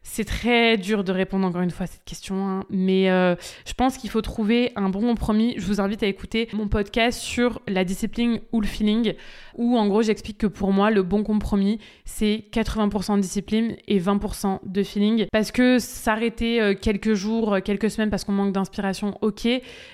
C'est 0.08 0.24
très 0.24 0.78
dur 0.78 1.04
de 1.04 1.12
répondre 1.12 1.48
encore 1.48 1.62
une 1.62 1.72
fois 1.72 1.86
à 1.86 1.88
cette 1.88 2.06
question, 2.06 2.48
hein. 2.48 2.64
mais 2.70 3.10
euh, 3.10 3.36
je 3.66 3.74
pense 3.74 3.98
qu'il 3.98 4.12
faut 4.12 4.22
trouver 4.22 4.72
un 4.76 4.90
bon 4.90 5.02
compromis. 5.02 5.56
Je 5.58 5.66
vous 5.66 5.82
invite 5.82 6.04
à 6.04 6.06
écouter 6.06 6.48
mon 6.54 6.68
podcast 6.68 7.20
sur 7.20 7.60
la 7.68 7.84
discipline 7.84 8.40
ou 8.52 8.62
le 8.62 8.68
feeling, 8.68 9.16
où 9.56 9.76
en 9.76 9.88
gros 9.88 10.04
j'explique 10.04 10.38
que 10.38 10.46
pour 10.46 10.72
moi 10.72 10.92
le 10.92 11.02
bon 11.02 11.24
compromis 11.24 11.80
c'est 12.06 12.46
80% 12.54 13.16
de 13.16 13.22
discipline 13.22 13.76
et 13.88 14.00
20% 14.00 14.60
de 14.64 14.84
feeling. 14.84 15.26
Parce 15.32 15.52
que 15.52 15.80
s'arrêter 15.80 16.62
euh, 16.62 16.76
quelques 16.80 17.16
jours, 17.16 17.56
euh, 17.56 17.60
quelques 17.60 17.90
semaines 17.90 18.12
parce 18.12 18.24
qu'on 18.24 18.32
manque 18.32 18.54
d'inspiration, 18.54 19.18
ok, 19.22 19.48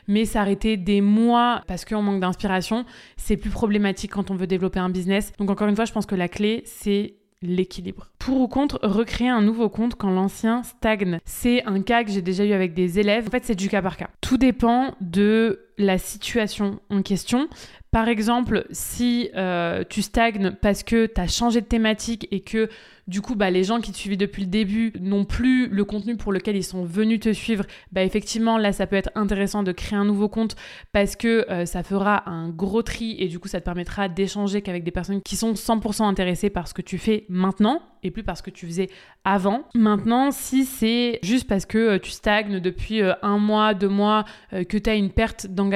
mais 0.10 0.26
s'arrêter 0.26 0.76
des 0.76 1.00
mois 1.00 1.64
parce 1.68 1.86
qu'on 1.86 2.02
manque 2.02 2.20
d'inspiration, 2.20 2.84
c'est 3.16 3.38
plus 3.38 3.50
problématique 3.50 4.12
quand 4.12 4.30
on 4.30 4.36
veut 4.36 4.46
développer 4.46 4.80
un 4.80 4.90
business. 4.90 5.32
Donc 5.40 5.50
encore 5.50 5.70
une 5.70 5.76
fois, 5.78 5.86
je 5.86 5.94
pense 5.94 6.06
que 6.06 6.16
la 6.16 6.28
clé 6.28 6.64
c'est 6.66 7.16
l'équilibre. 7.42 8.08
Pour 8.20 8.40
ou 8.42 8.48
contre 8.48 8.80
recréer 8.84 9.30
un 9.30 9.42
nouveau 9.42 9.70
compte 9.70 9.96
quand 9.96 10.12
l'ancien 10.12 10.64
stagne 10.64 11.20
C'est 11.26 11.64
un 11.66 11.82
cas 11.82 12.04
que 12.04 12.12
j'ai 12.12 12.22
déjà 12.22 12.46
eu 12.46 12.54
avec 12.54 12.74
des 12.74 13.00
élèves. 13.00 13.28
En 13.28 13.32
fait, 13.32 13.46
c'est 13.46 13.56
du 13.56 13.70
cas 13.70 13.82
par 13.82 13.98
cas. 13.98 14.10
Tout 14.22 14.38
dépend 14.38 14.96
de 15.02 15.71
la 15.86 15.98
situation 15.98 16.80
en 16.90 17.02
question. 17.02 17.48
Par 17.92 18.08
exemple, 18.08 18.66
si 18.72 19.30
euh, 19.36 19.84
tu 19.90 20.02
stagnes 20.02 20.52
parce 20.62 20.82
que 20.84 21.08
tu 21.08 21.20
as 21.20 21.28
changé 21.28 21.60
de 21.60 21.66
thématique 21.66 22.26
et 22.32 22.40
que 22.40 22.70
du 23.12 23.22
coup, 23.22 23.36
bah, 23.36 23.50
les 23.50 23.66
gens 23.66 23.82
qui 23.82 23.92
te 23.92 23.98
suivaient 23.98 24.16
depuis 24.16 24.44
le 24.44 24.50
début 24.50 24.94
n'ont 25.00 25.26
plus 25.26 25.68
le 25.68 25.84
contenu 25.84 26.16
pour 26.16 26.32
lequel 26.32 26.56
ils 26.56 26.64
sont 26.64 26.86
venus 26.86 27.20
te 27.20 27.34
suivre, 27.34 27.66
bah, 27.92 28.04
effectivement, 28.04 28.58
là, 28.58 28.72
ça 28.72 28.88
peut 28.88 28.96
être 28.96 29.10
intéressant 29.16 29.64
de 29.64 29.74
créer 29.74 30.00
un 30.00 30.06
nouveau 30.06 30.30
compte 30.30 30.56
parce 30.94 31.18
que 31.18 31.46
euh, 31.50 31.66
ça 31.66 31.84
fera 31.84 32.30
un 32.30 32.48
gros 32.50 32.84
tri 32.84 33.18
et 33.20 33.28
du 33.28 33.40
coup, 33.40 33.50
ça 33.50 33.60
te 33.60 33.66
permettra 33.66 34.08
d'échanger 34.08 34.62
qu'avec 34.62 34.86
des 34.86 34.92
personnes 34.92 35.22
qui 35.22 35.36
sont 35.36 35.54
100% 35.54 36.04
intéressées 36.04 36.50
par 36.50 36.70
ce 36.70 36.74
que 36.74 36.82
tu 36.82 36.98
fais 36.98 37.26
maintenant 37.28 37.82
et 38.04 38.12
plus 38.12 38.24
parce 38.24 38.42
que 38.42 38.50
tu 38.50 38.66
faisais 38.66 38.90
avant. 39.26 39.66
Maintenant, 39.76 40.32
si 40.32 40.64
c'est 40.64 41.20
juste 41.22 41.50
parce 41.50 41.66
que 41.66 41.78
euh, 41.78 42.00
tu 42.00 42.12
stagnes 42.12 42.62
depuis 42.62 43.02
un 43.22 43.38
mois, 43.38 43.74
deux 43.74 43.90
mois, 43.90 44.24
que 44.52 44.78
tu 44.78 44.90
as 44.90 44.96
une 44.96 45.12
perte 45.12 45.48
d'engagement, 45.48 45.71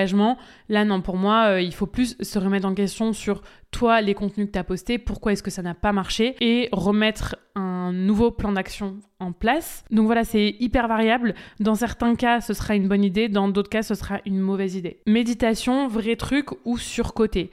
là, 0.69 0.86
non, 0.86 1.01
pour 1.01 1.17
moi, 1.17 1.62
il 1.62 1.73
faut 1.73 1.88
plus 1.88 2.15
se 2.19 2.39
remettre 2.39 2.67
en 2.67 2.73
question 2.73 3.13
sur 3.13 3.41
toi, 3.71 4.01
les 4.01 4.13
contenus 4.13 4.47
que 4.47 4.51
tu 4.53 4.60
as 4.60 4.63
postés, 4.63 4.97
pourquoi 4.97 5.34
est-ce 5.34 5.43
que 5.43 5.51
ça 5.51 5.62
n'a 5.62 5.73
pas 5.73 5.91
marché 5.91 6.36
et 6.39 6.69
remettre 6.71 7.36
un 7.55 7.91
nouveau 7.91 8.31
plan 8.31 8.51
d'action 8.51 8.97
en 9.19 9.31
place. 9.31 9.84
Donc 9.91 10.05
voilà, 10.05 10.23
c'est 10.23 10.55
hyper 10.60 10.88
variable. 10.88 11.36
Dans 11.60 11.75
certains 11.75 12.15
cas, 12.15 12.41
ce 12.41 12.53
sera 12.53 12.75
une 12.75 12.88
bonne 12.88 13.03
idée, 13.03 13.27
dans 13.27 13.49
d'autres 13.49 13.69
cas, 13.69 13.84
ce 13.84 13.95
sera 13.95 14.19
une 14.25 14.39
mauvaise 14.39 14.75
idée. 14.75 15.01
Méditation, 15.08 15.88
vrai 15.88 16.15
truc 16.15 16.47
ou 16.65 16.77
surcoté? 16.77 17.51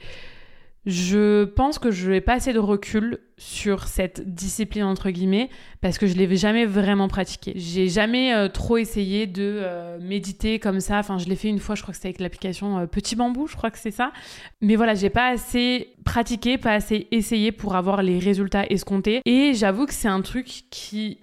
Je 0.84 1.44
pense 1.44 1.78
que 1.78 1.90
je 1.92 2.10
n'ai 2.10 2.20
pas 2.20 2.34
assez 2.34 2.52
de 2.52 2.58
recul 2.58 3.20
sur 3.42 3.88
cette 3.88 4.34
discipline 4.34 4.84
entre 4.84 5.10
guillemets 5.10 5.50
parce 5.80 5.98
que 5.98 6.06
je 6.06 6.14
l'ai 6.14 6.36
jamais 6.36 6.64
vraiment 6.64 7.08
pratiquée. 7.08 7.52
J'ai 7.56 7.88
jamais 7.88 8.32
euh, 8.32 8.48
trop 8.48 8.76
essayé 8.76 9.26
de 9.26 9.58
euh, 9.62 9.98
méditer 10.00 10.60
comme 10.60 10.78
ça. 10.78 10.98
Enfin, 10.98 11.18
je 11.18 11.26
l'ai 11.26 11.34
fait 11.34 11.48
une 11.48 11.58
fois, 11.58 11.74
je 11.74 11.82
crois 11.82 11.90
que 11.92 11.96
c'était 11.96 12.08
avec 12.08 12.20
l'application 12.20 12.78
euh, 12.78 12.86
Petit 12.86 13.16
Bambou, 13.16 13.48
je 13.48 13.56
crois 13.56 13.72
que 13.72 13.78
c'est 13.78 13.90
ça. 13.90 14.12
Mais 14.60 14.76
voilà, 14.76 14.94
j'ai 14.94 15.10
pas 15.10 15.28
assez 15.28 15.88
pratiqué, 16.04 16.56
pas 16.56 16.72
assez 16.72 17.08
essayé 17.10 17.50
pour 17.50 17.74
avoir 17.74 18.02
les 18.02 18.20
résultats 18.20 18.64
escomptés. 18.70 19.22
Et 19.24 19.54
j'avoue 19.54 19.86
que 19.86 19.94
c'est 19.94 20.08
un 20.08 20.22
truc 20.22 20.64
qui 20.70 21.18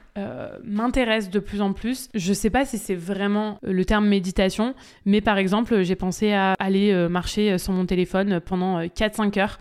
m'intéresse 0.65 1.29
de 1.29 1.39
plus 1.39 1.62
en 1.62 1.71
plus. 1.71 2.10
Je 2.13 2.34
sais 2.34 2.49
pas 2.49 2.65
si 2.65 2.77
c'est 2.77 2.93
vraiment 2.93 3.58
le 3.62 3.86
terme 3.86 4.05
méditation, 4.05 4.75
mais 5.05 5.21
par 5.21 5.38
exemple, 5.38 5.82
j'ai 5.84 5.95
pensé 5.95 6.34
à 6.34 6.55
aller 6.60 6.93
marcher 7.08 7.58
sur 7.58 7.71
mon 7.71 7.86
téléphone 7.86 8.41
pendant 8.41 8.82
4-5 8.82 9.39
heures 9.39 9.60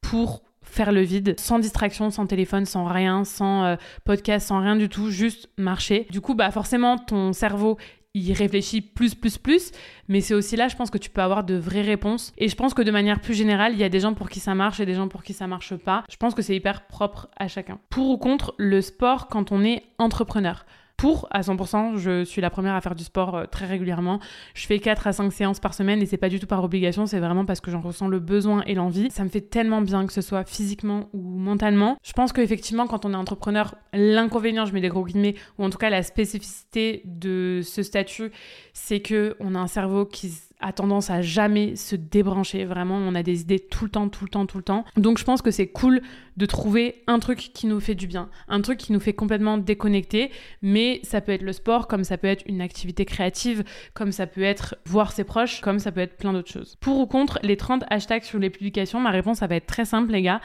pour 0.00 0.42
faire 0.70 0.92
le 0.92 1.02
vide, 1.02 1.38
sans 1.38 1.58
distraction, 1.58 2.10
sans 2.10 2.26
téléphone, 2.26 2.64
sans 2.64 2.84
rien, 2.84 3.24
sans 3.24 3.64
euh, 3.64 3.76
podcast, 4.04 4.48
sans 4.48 4.60
rien 4.60 4.76
du 4.76 4.88
tout, 4.88 5.10
juste 5.10 5.48
marcher. 5.58 6.06
Du 6.10 6.20
coup, 6.20 6.34
bah 6.34 6.50
forcément, 6.50 6.96
ton 6.96 7.32
cerveau, 7.32 7.76
il 8.14 8.32
réfléchit 8.32 8.80
plus, 8.80 9.14
plus, 9.14 9.38
plus, 9.38 9.70
mais 10.08 10.20
c'est 10.20 10.34
aussi 10.34 10.56
là, 10.56 10.68
je 10.68 10.76
pense 10.76 10.90
que 10.90 10.98
tu 10.98 11.10
peux 11.10 11.20
avoir 11.20 11.44
de 11.44 11.54
vraies 11.54 11.82
réponses. 11.82 12.32
Et 12.38 12.48
je 12.48 12.56
pense 12.56 12.74
que 12.74 12.82
de 12.82 12.90
manière 12.90 13.20
plus 13.20 13.34
générale, 13.34 13.72
il 13.72 13.78
y 13.78 13.84
a 13.84 13.88
des 13.88 14.00
gens 14.00 14.14
pour 14.14 14.28
qui 14.28 14.40
ça 14.40 14.54
marche 14.54 14.80
et 14.80 14.86
des 14.86 14.94
gens 14.94 15.08
pour 15.08 15.22
qui 15.22 15.32
ça 15.32 15.46
marche 15.46 15.76
pas. 15.76 16.04
Je 16.10 16.16
pense 16.16 16.34
que 16.34 16.42
c'est 16.42 16.56
hyper 16.56 16.86
propre 16.86 17.28
à 17.36 17.46
chacun. 17.46 17.78
Pour 17.88 18.10
ou 18.10 18.18
contre 18.18 18.54
le 18.58 18.80
sport 18.80 19.28
quand 19.28 19.52
on 19.52 19.62
est 19.62 19.84
entrepreneur 19.98 20.64
pour 21.00 21.26
à 21.30 21.40
100%. 21.40 21.96
Je 21.96 22.24
suis 22.24 22.42
la 22.42 22.50
première 22.50 22.74
à 22.74 22.80
faire 22.82 22.94
du 22.94 23.04
sport 23.04 23.34
euh, 23.34 23.44
très 23.46 23.64
régulièrement. 23.64 24.20
Je 24.52 24.66
fais 24.66 24.78
4 24.78 25.06
à 25.06 25.12
5 25.14 25.32
séances 25.32 25.58
par 25.58 25.72
semaine 25.72 26.02
et 26.02 26.06
c'est 26.06 26.18
pas 26.18 26.28
du 26.28 26.38
tout 26.38 26.46
par 26.46 26.62
obligation, 26.62 27.06
c'est 27.06 27.20
vraiment 27.20 27.46
parce 27.46 27.62
que 27.62 27.70
j'en 27.70 27.80
ressens 27.80 28.06
le 28.08 28.18
besoin 28.18 28.62
et 28.66 28.74
l'envie. 28.74 29.10
Ça 29.10 29.24
me 29.24 29.30
fait 29.30 29.40
tellement 29.40 29.80
bien 29.80 30.06
que 30.06 30.12
ce 30.12 30.20
soit 30.20 30.44
physiquement 30.44 31.08
ou 31.14 31.22
mentalement. 31.22 31.96
Je 32.02 32.12
pense 32.12 32.34
qu'effectivement, 32.34 32.86
quand 32.86 33.06
on 33.06 33.14
est 33.14 33.16
entrepreneur, 33.16 33.76
l'inconvénient, 33.94 34.66
je 34.66 34.74
mets 34.74 34.82
des 34.82 34.90
gros 34.90 35.04
guillemets, 35.04 35.36
ou 35.58 35.64
en 35.64 35.70
tout 35.70 35.78
cas 35.78 35.88
la 35.88 36.02
spécificité 36.02 37.00
de 37.06 37.62
ce 37.64 37.82
statut, 37.82 38.30
c'est 38.74 39.00
que 39.00 39.36
on 39.40 39.54
a 39.54 39.58
un 39.58 39.68
cerveau 39.68 40.04
qui 40.04 40.30
a 40.60 40.72
tendance 40.72 41.10
à 41.10 41.22
jamais 41.22 41.76
se 41.76 41.96
débrancher. 41.96 42.64
Vraiment, 42.64 42.96
on 42.96 43.14
a 43.14 43.22
des 43.22 43.42
idées 43.42 43.58
tout 43.58 43.84
le 43.84 43.90
temps, 43.90 44.08
tout 44.08 44.24
le 44.24 44.30
temps, 44.30 44.46
tout 44.46 44.58
le 44.58 44.64
temps. 44.64 44.84
Donc 44.96 45.18
je 45.18 45.24
pense 45.24 45.42
que 45.42 45.50
c'est 45.50 45.68
cool 45.68 46.00
de 46.36 46.46
trouver 46.46 47.02
un 47.06 47.18
truc 47.18 47.38
qui 47.38 47.66
nous 47.66 47.80
fait 47.80 47.94
du 47.94 48.06
bien, 48.06 48.28
un 48.48 48.60
truc 48.60 48.78
qui 48.78 48.92
nous 48.92 49.00
fait 49.00 49.12
complètement 49.12 49.58
déconnecter. 49.58 50.30
Mais 50.62 51.00
ça 51.02 51.20
peut 51.20 51.32
être 51.32 51.42
le 51.42 51.52
sport, 51.52 51.88
comme 51.88 52.04
ça 52.04 52.18
peut 52.18 52.28
être 52.28 52.44
une 52.46 52.60
activité 52.60 53.04
créative, 53.04 53.64
comme 53.94 54.12
ça 54.12 54.26
peut 54.26 54.42
être 54.42 54.76
voir 54.86 55.12
ses 55.12 55.24
proches, 55.24 55.60
comme 55.60 55.78
ça 55.78 55.92
peut 55.92 56.00
être 56.00 56.16
plein 56.16 56.32
d'autres 56.32 56.52
choses. 56.52 56.76
Pour 56.80 56.98
ou 56.98 57.06
contre 57.06 57.38
les 57.42 57.56
30 57.56 57.84
hashtags 57.90 58.24
sur 58.24 58.38
les 58.38 58.50
publications, 58.50 59.00
ma 59.00 59.10
réponse, 59.10 59.38
ça 59.38 59.46
va 59.46 59.56
être 59.56 59.66
très 59.66 59.84
simple, 59.84 60.12
les 60.12 60.22
gars. 60.22 60.40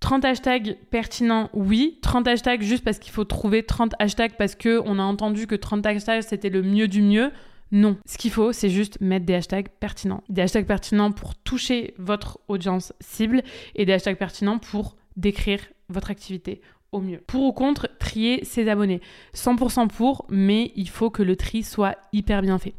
30 0.00 0.24
hashtags 0.24 0.76
pertinents, 0.90 1.48
oui. 1.54 1.98
30 2.02 2.28
hashtags 2.28 2.62
juste 2.62 2.84
parce 2.84 2.98
qu'il 2.98 3.12
faut 3.12 3.24
trouver 3.24 3.62
30 3.62 3.94
hashtags 3.98 4.36
parce 4.36 4.54
qu'on 4.54 4.98
a 4.98 5.02
entendu 5.02 5.46
que 5.46 5.54
30 5.54 5.86
hashtags 5.86 6.22
c'était 6.22 6.50
le 6.50 6.62
mieux 6.62 6.88
du 6.88 7.00
mieux. 7.00 7.30
Non. 7.72 7.96
Ce 8.06 8.18
qu'il 8.18 8.30
faut, 8.30 8.52
c'est 8.52 8.70
juste 8.70 9.00
mettre 9.00 9.26
des 9.26 9.34
hashtags 9.34 9.68
pertinents. 9.68 10.22
Des 10.28 10.42
hashtags 10.42 10.66
pertinents 10.66 11.12
pour 11.12 11.34
toucher 11.34 11.94
votre 11.98 12.38
audience 12.48 12.92
cible 13.00 13.42
et 13.74 13.84
des 13.84 13.92
hashtags 13.92 14.16
pertinents 14.16 14.58
pour 14.58 14.96
décrire 15.16 15.60
votre 15.88 16.10
activité 16.10 16.60
au 16.92 17.00
mieux. 17.00 17.20
Pour 17.26 17.42
ou 17.42 17.52
contre, 17.52 17.88
trier 17.98 18.44
ses 18.44 18.68
abonnés. 18.68 19.00
100% 19.34 19.88
pour, 19.88 20.26
mais 20.30 20.72
il 20.76 20.88
faut 20.88 21.10
que 21.10 21.22
le 21.22 21.36
tri 21.36 21.62
soit 21.62 21.96
hyper 22.12 22.42
bien 22.42 22.58
fait. 22.58 22.74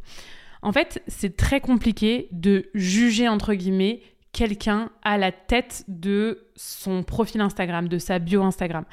En 0.62 0.72
fait, 0.72 1.04
c'est 1.08 1.38
très 1.38 1.60
compliqué 1.60 2.28
de 2.32 2.70
juger, 2.74 3.28
entre 3.28 3.54
guillemets, 3.54 4.02
quelqu'un 4.32 4.90
à 5.04 5.18
la 5.18 5.32
tête 5.32 5.84
de 5.88 6.48
son 6.56 7.04
profil 7.04 7.42
Instagram, 7.42 7.88
de 7.88 7.98
sa 7.98 8.20
bio 8.20 8.42
Instagram. 8.42 8.86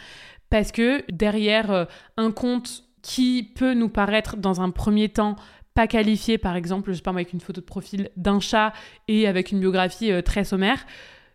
Parce 0.50 0.70
que 0.70 1.02
derrière 1.10 1.70
euh, 1.70 1.84
un 2.16 2.30
compte 2.30 2.84
qui 3.00 3.42
peut 3.42 3.74
nous 3.74 3.88
paraître 3.88 4.36
dans 4.36 4.60
un 4.60 4.70
premier 4.70 5.08
temps 5.08 5.36
pas 5.74 5.86
qualifié, 5.86 6.38
par 6.38 6.56
exemple, 6.56 6.90
je 6.90 6.96
sais 6.96 7.02
pas 7.02 7.10
avec 7.10 7.32
une 7.32 7.40
photo 7.40 7.60
de 7.60 7.66
profil 7.66 8.10
d'un 8.16 8.40
chat 8.40 8.72
et 9.08 9.26
avec 9.26 9.52
une 9.52 9.60
biographie 9.60 10.12
euh, 10.12 10.22
très 10.22 10.44
sommaire, 10.44 10.86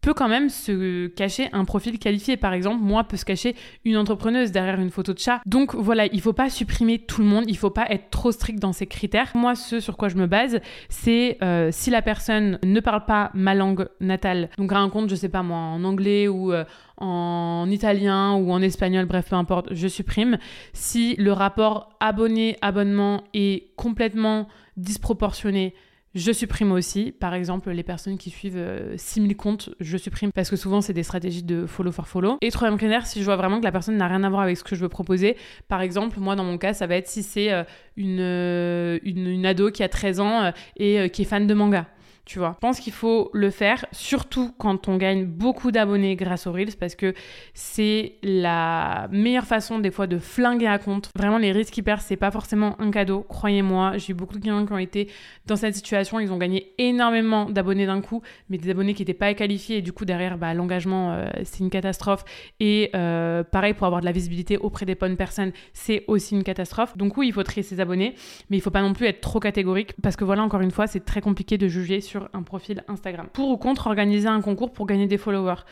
peut 0.07 0.13
quand 0.13 0.29
même 0.29 0.47
se 0.47 1.07
cacher 1.07 1.49
un 1.51 1.65
profil 1.65 1.99
qualifié. 1.99 2.37
Par 2.37 2.53
exemple, 2.53 2.81
moi, 2.81 3.03
peut 3.03 3.17
se 3.17 3.25
cacher 3.25 3.57
une 3.83 3.97
entrepreneuse 3.97 4.53
derrière 4.53 4.79
une 4.79 4.89
photo 4.89 5.11
de 5.11 5.19
chat. 5.19 5.41
Donc 5.45 5.75
voilà, 5.75 6.05
il 6.05 6.21
faut 6.21 6.31
pas 6.31 6.49
supprimer 6.49 6.97
tout 6.97 7.19
le 7.19 7.27
monde, 7.27 7.43
il 7.49 7.57
faut 7.57 7.71
pas 7.71 7.87
être 7.89 8.09
trop 8.09 8.31
strict 8.31 8.57
dans 8.57 8.71
ces 8.71 8.87
critères. 8.87 9.33
Moi, 9.35 9.55
ce 9.55 9.81
sur 9.81 9.97
quoi 9.97 10.07
je 10.07 10.15
me 10.15 10.25
base, 10.25 10.61
c'est 10.87 11.37
euh, 11.43 11.71
si 11.73 11.89
la 11.89 12.01
personne 12.01 12.57
ne 12.63 12.79
parle 12.79 13.03
pas 13.03 13.31
ma 13.33 13.53
langue 13.53 13.89
natale, 13.99 14.49
donc 14.57 14.71
a 14.71 14.77
un 14.77 14.89
compte, 14.89 15.09
je 15.09 15.15
sais 15.15 15.27
pas 15.27 15.43
moi, 15.43 15.57
en 15.57 15.83
anglais 15.83 16.29
ou 16.29 16.53
euh, 16.53 16.63
en 16.95 17.67
italien 17.69 18.35
ou 18.35 18.53
en 18.53 18.61
espagnol, 18.61 19.07
bref, 19.07 19.27
peu 19.29 19.35
importe, 19.35 19.73
je 19.73 19.89
supprime. 19.89 20.37
Si 20.71 21.17
le 21.17 21.33
rapport 21.33 21.89
abonné-abonnement 21.99 23.25
est 23.33 23.75
complètement 23.75 24.47
disproportionné, 24.77 25.73
je 26.15 26.31
supprime 26.31 26.71
aussi, 26.71 27.11
par 27.11 27.33
exemple, 27.33 27.69
les 27.71 27.83
personnes 27.83 28.17
qui 28.17 28.29
suivent 28.29 28.63
6000 28.95 29.31
euh, 29.31 29.35
comptes, 29.35 29.69
je 29.79 29.97
supprime 29.97 30.31
parce 30.31 30.49
que 30.49 30.55
souvent 30.55 30.81
c'est 30.81 30.93
des 30.93 31.03
stratégies 31.03 31.43
de 31.43 31.65
follow 31.65 31.91
for 31.91 32.07
follow. 32.07 32.37
Et 32.41 32.49
troisième 32.49 32.77
critère, 32.77 33.05
si 33.05 33.19
je 33.19 33.25
vois 33.25 33.35
vraiment 33.35 33.59
que 33.59 33.65
la 33.65 33.71
personne 33.71 33.97
n'a 33.97 34.07
rien 34.07 34.23
à 34.23 34.29
voir 34.29 34.41
avec 34.41 34.57
ce 34.57 34.63
que 34.63 34.75
je 34.75 34.81
veux 34.81 34.89
proposer, 34.89 35.37
par 35.67 35.81
exemple, 35.81 36.19
moi 36.19 36.35
dans 36.35 36.43
mon 36.43 36.57
cas, 36.57 36.73
ça 36.73 36.87
va 36.87 36.95
être 36.95 37.07
si 37.07 37.23
c'est 37.23 37.51
euh, 37.51 37.63
euh, 37.99 38.99
une, 39.03 39.45
ado 39.45 39.69
qui 39.69 39.83
a 39.83 39.89
13 39.89 40.19
ans 40.19 40.51
et 40.77 41.09
qui 41.09 41.21
est 41.21 41.25
fan 41.25 41.45
de 41.45 41.53
manga 41.53 41.87
tu 42.27 42.39
vois. 42.39 42.51
Je 42.55 42.59
pense 42.59 42.81
qu'il 42.81 42.91
faut 42.91 43.29
le 43.33 43.49
faire, 43.49 43.85
surtout 43.93 44.51
quand 44.57 44.89
on 44.89 44.97
gagne 44.97 45.25
beaucoup 45.25 45.71
d'abonnés 45.71 46.17
grâce 46.17 46.45
aux 46.45 46.51
Reels, 46.51 46.75
parce 46.77 46.93
que 46.93 47.13
c'est 47.53 48.15
la 48.21 49.07
meilleure 49.11 49.45
façon 49.45 49.79
des 49.79 49.91
fois 49.91 50.07
de 50.07 50.19
flinguer 50.19 50.67
un 50.67 50.77
compte. 50.77 51.09
Vraiment, 51.15 51.37
les 51.37 51.53
risques 51.53 51.77
hyper, 51.77 52.01
c'est 52.01 52.17
pas 52.17 52.29
forcément 52.29 52.75
un 52.81 52.91
cadeau, 52.91 53.21
croyez-moi. 53.21 53.93
J'ai 53.97 54.11
eu 54.11 54.13
beaucoup 54.13 54.35
de 54.35 54.41
clients 54.41 54.65
qui 54.65 54.73
ont 54.73 54.77
été 54.77 55.09
dans 55.45 55.55
cette 55.55 55.75
situation, 55.75 56.19
ils 56.19 56.33
ont 56.33 56.37
gagné 56.37 56.73
énormément 56.77 57.49
d'abonnés 57.49 57.85
d'un 57.85 58.01
coup, 58.01 58.21
mais 58.49 58.57
des 58.57 58.69
abonnés 58.69 58.93
qui 58.93 59.03
n'étaient 59.03 59.13
pas 59.13 59.33
qualifiés, 59.33 59.77
et 59.77 59.81
du 59.81 59.93
coup, 59.93 60.03
derrière, 60.03 60.37
bah, 60.37 60.53
l'engagement, 60.53 61.13
euh, 61.13 61.29
c'est 61.45 61.59
une 61.59 61.69
catastrophe. 61.69 62.25
Et 62.59 62.89
euh, 62.93 63.45
pareil, 63.45 63.73
pour 63.73 63.87
avoir 63.87 64.01
de 64.01 64.05
la 64.05 64.11
visibilité 64.11 64.57
auprès 64.57 64.85
des 64.85 64.95
bonnes 64.95 65.15
personnes, 65.15 65.53
c'est 65.71 66.03
aussi 66.07 66.35
une 66.35 66.43
catastrophe. 66.43 66.97
Donc 66.97 67.15
oui, 67.15 67.27
il 67.27 67.31
faut 67.31 67.43
trier 67.43 67.63
ses 67.63 67.79
abonnés, 67.79 68.15
mais 68.49 68.57
il 68.57 68.61
faut 68.61 68.69
pas 68.69 68.81
non 68.81 68.91
plus 68.91 69.05
être 69.05 69.21
trop 69.21 69.39
catégorique, 69.39 69.93
parce 70.03 70.17
que 70.17 70.25
voilà, 70.25 70.43
encore 70.43 70.59
une 70.59 70.71
fois, 70.71 70.87
c'est 70.87 71.05
très 71.05 71.21
compliqué 71.21 71.57
de 71.57 71.69
juger 71.69 72.01
sur 72.01 72.16
un 72.33 72.43
profil 72.43 72.83
Instagram. 72.87 73.27
Pour 73.33 73.49
ou 73.49 73.57
contre 73.57 73.87
organiser 73.87 74.27
un 74.27 74.41
concours 74.41 74.71
pour 74.71 74.85
gagner 74.85 75.07
des 75.07 75.17
followers 75.17 75.63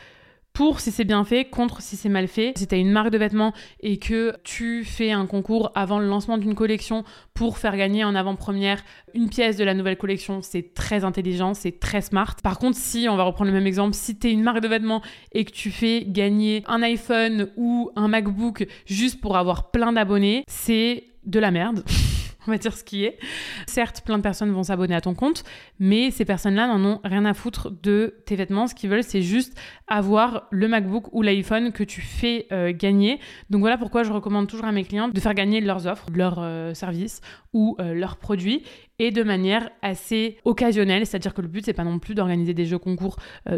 pour 0.56 0.80
si 0.80 0.90
c'est 0.90 1.04
bien 1.04 1.22
fait, 1.22 1.44
contre 1.44 1.82
si 1.82 1.96
c'est 1.96 2.08
mal 2.08 2.28
fait. 2.28 2.54
Si 2.56 2.66
tu 2.66 2.74
une 2.76 2.90
marque 2.90 3.10
de 3.10 3.18
vêtements 3.18 3.52
et 3.80 3.98
que 3.98 4.34
tu 4.42 4.84
fais 4.84 5.12
un 5.12 5.26
concours 5.26 5.70
avant 5.74 5.98
le 5.98 6.06
lancement 6.06 6.38
d'une 6.38 6.54
collection 6.54 7.04
pour 7.34 7.58
faire 7.58 7.76
gagner 7.76 8.04
en 8.04 8.14
avant-première 8.14 8.82
une 9.12 9.28
pièce 9.28 9.58
de 9.58 9.64
la 9.64 9.74
nouvelle 9.74 9.98
collection, 9.98 10.40
c'est 10.40 10.72
très 10.72 11.04
intelligent, 11.04 11.52
c'est 11.52 11.78
très 11.78 12.00
smart. 12.00 12.34
Par 12.42 12.58
contre, 12.58 12.78
si, 12.78 13.06
on 13.06 13.16
va 13.16 13.24
reprendre 13.24 13.50
le 13.50 13.54
même 13.54 13.66
exemple, 13.66 13.92
si 13.94 14.18
tu 14.18 14.28
es 14.28 14.32
une 14.32 14.42
marque 14.42 14.60
de 14.60 14.68
vêtements 14.68 15.02
et 15.32 15.44
que 15.44 15.52
tu 15.52 15.70
fais 15.70 16.06
gagner 16.06 16.64
un 16.68 16.82
iPhone 16.82 17.50
ou 17.58 17.90
un 17.94 18.08
MacBook 18.08 18.66
juste 18.86 19.20
pour 19.20 19.36
avoir 19.36 19.70
plein 19.70 19.92
d'abonnés, 19.92 20.42
c'est 20.48 21.04
de 21.26 21.38
la 21.38 21.50
merde. 21.50 21.84
on 22.46 22.50
va 22.50 22.58
dire 22.58 22.76
ce 22.76 22.84
qui 22.84 23.04
est. 23.04 23.18
Certes, 23.66 24.02
plein 24.04 24.18
de 24.18 24.22
personnes 24.22 24.50
vont 24.50 24.62
s'abonner 24.62 24.94
à 24.94 25.00
ton 25.00 25.14
compte, 25.14 25.44
mais 25.78 26.10
ces 26.10 26.24
personnes-là 26.24 26.66
n'en 26.66 26.84
ont 26.84 27.00
rien 27.04 27.24
à 27.24 27.34
foutre 27.34 27.70
de 27.70 28.16
tes 28.26 28.36
vêtements. 28.36 28.66
Ce 28.66 28.74
qu'ils 28.74 28.90
veulent, 28.90 29.02
c'est 29.02 29.22
juste 29.22 29.58
avoir 29.88 30.46
le 30.50 30.68
MacBook 30.68 31.12
ou 31.12 31.22
l'iPhone 31.22 31.72
que 31.72 31.84
tu 31.84 32.00
fais 32.00 32.46
euh, 32.52 32.72
gagner. 32.74 33.20
Donc 33.50 33.60
voilà 33.60 33.78
pourquoi 33.78 34.02
je 34.02 34.12
recommande 34.12 34.46
toujours 34.48 34.66
à 34.66 34.72
mes 34.72 34.84
clients 34.84 35.08
de 35.08 35.20
faire 35.20 35.34
gagner 35.34 35.60
leurs 35.60 35.86
offres, 35.86 36.06
leurs 36.14 36.38
euh, 36.38 36.74
services 36.74 37.20
ou 37.52 37.76
euh, 37.80 37.94
leurs 37.94 38.16
produits 38.16 38.62
et 38.98 39.10
de 39.10 39.22
manière 39.22 39.70
assez 39.82 40.38
occasionnelle, 40.44 41.06
c'est-à-dire 41.06 41.34
que 41.34 41.42
le 41.42 41.48
but 41.48 41.64
c'est 41.64 41.74
pas 41.74 41.84
non 41.84 41.98
plus 41.98 42.14
d'organiser 42.14 42.54
des 42.54 42.64
jeux 42.64 42.78
concours 42.78 43.16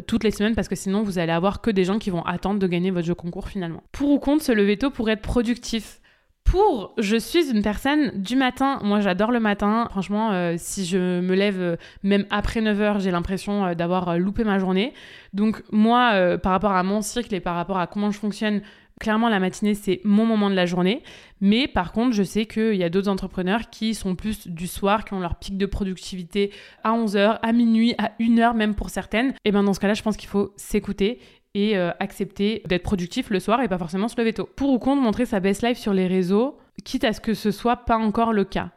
toutes 0.08 0.24
les 0.24 0.32
semaines 0.32 0.56
parce 0.56 0.66
que 0.66 0.74
sinon 0.74 1.04
vous 1.04 1.20
allez 1.20 1.30
avoir 1.30 1.60
que 1.60 1.70
des 1.70 1.84
gens 1.84 2.00
qui 2.00 2.10
vont 2.10 2.22
attendre 2.22 2.58
de 2.58 2.66
gagner 2.66 2.90
votre 2.90 3.06
jeu 3.06 3.14
concours 3.14 3.48
finalement. 3.48 3.84
Pour 3.92 4.10
ou 4.10 4.18
contre 4.18 4.42
se 4.42 4.50
lever 4.50 4.76
tôt 4.76 4.90
pour 4.90 5.08
être 5.10 5.22
productif 5.22 6.00
pour 6.48 6.94
je 6.96 7.16
suis 7.16 7.50
une 7.50 7.62
personne 7.62 8.10
du 8.14 8.34
matin. 8.34 8.80
Moi, 8.82 9.00
j'adore 9.00 9.30
le 9.30 9.38
matin. 9.38 9.86
Franchement, 9.90 10.32
euh, 10.32 10.54
si 10.56 10.86
je 10.86 11.20
me 11.20 11.34
lève 11.34 11.60
euh, 11.60 11.76
même 12.02 12.24
après 12.30 12.60
9h, 12.60 13.00
j'ai 13.00 13.10
l'impression 13.10 13.66
euh, 13.66 13.74
d'avoir 13.74 14.18
loupé 14.18 14.44
ma 14.44 14.58
journée. 14.58 14.94
Donc, 15.34 15.62
moi, 15.70 16.38
par 16.38 16.52
rapport 16.52 16.72
à 16.72 16.82
mon 16.82 17.02
cycle 17.02 17.34
et 17.34 17.40
par 17.40 17.54
rapport 17.54 17.78
à 17.78 17.86
comment 17.86 18.10
je 18.10 18.18
fonctionne, 18.18 18.62
clairement, 18.98 19.28
la 19.28 19.40
matinée, 19.40 19.74
c'est 19.74 20.00
mon 20.04 20.24
moment 20.24 20.48
de 20.48 20.54
la 20.54 20.64
journée. 20.64 21.02
Mais 21.40 21.68
par 21.68 21.92
contre, 21.92 22.14
je 22.14 22.22
sais 22.22 22.46
qu'il 22.46 22.74
y 22.74 22.84
a 22.84 22.88
d'autres 22.88 23.08
entrepreneurs 23.08 23.70
qui 23.70 23.94
sont 23.94 24.14
plus 24.14 24.48
du 24.48 24.66
soir, 24.66 25.04
qui 25.04 25.14
ont 25.14 25.20
leur 25.20 25.36
pic 25.36 25.56
de 25.56 25.66
productivité 25.66 26.50
à 26.82 26.92
11h, 26.92 27.38
à 27.42 27.52
minuit, 27.52 27.94
à 27.98 28.12
1h 28.20 28.56
même 28.56 28.74
pour 28.74 28.90
certaines. 28.90 29.34
Et 29.44 29.52
bien, 29.52 29.62
dans 29.62 29.74
ce 29.74 29.80
cas-là, 29.80 29.94
je 29.94 30.02
pense 30.02 30.16
qu'il 30.16 30.28
faut 30.28 30.52
s'écouter 30.56 31.20
et 31.54 31.76
euh, 31.76 31.90
accepter 32.00 32.62
d'être 32.66 32.82
productif 32.82 33.30
le 33.30 33.40
soir 33.40 33.60
et 33.62 33.68
pas 33.68 33.78
forcément 33.78 34.08
se 34.08 34.16
lever 34.20 34.32
tôt. 34.32 34.48
Pour 34.56 34.70
ou 34.70 34.78
contre 34.78 35.02
montrer 35.02 35.26
sa 35.26 35.40
best 35.40 35.62
life 35.62 35.78
sur 35.78 35.92
les 35.92 36.06
réseaux, 36.06 36.58
quitte 36.84 37.04
à 37.04 37.12
ce 37.12 37.20
que 37.20 37.34
ce 37.34 37.50
soit 37.50 37.76
pas 37.76 37.96
encore 37.96 38.32
le 38.32 38.44
cas. 38.44 38.70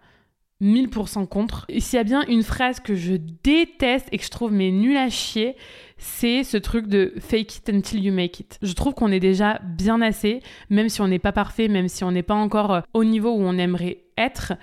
1000% 0.62 1.28
contre. 1.28 1.66
Et 1.70 1.80
s'il 1.80 1.98
y 1.98 2.00
a 2.00 2.04
bien 2.04 2.24
une 2.28 2.44
phrase 2.44 2.80
que 2.80 2.94
je 2.94 3.16
déteste 3.44 4.08
et 4.12 4.18
que 4.18 4.24
je 4.24 4.30
trouve 4.30 4.52
mais 4.52 4.70
nul 4.70 4.96
à 4.96 5.10
chier, 5.10 5.56
c'est 5.98 6.44
ce 6.44 6.58
truc 6.58 6.88
de 6.88 7.14
fake 7.20 7.58
it 7.58 7.70
until 7.70 8.04
you 8.04 8.14
make 8.14 8.40
it. 8.40 8.60
Je 8.62 8.74
trouve 8.74 8.94
qu'on 8.94 9.12
est 9.12 9.20
déjà 9.20 9.60
bien 9.64 10.02
assez, 10.02 10.42
même 10.70 10.88
si 10.88 11.02
on 11.02 11.08
n'est 11.08 11.20
pas 11.20 11.32
parfait, 11.32 11.68
même 11.68 11.88
si 11.88 12.04
on 12.04 12.12
n'est 12.12 12.24
pas 12.24 12.36
encore 12.36 12.74
euh, 12.74 12.82
au 12.94 13.04
niveau 13.04 13.32
où 13.32 13.42
on 13.42 13.58
aimerait 13.58 14.04
être 14.18 14.54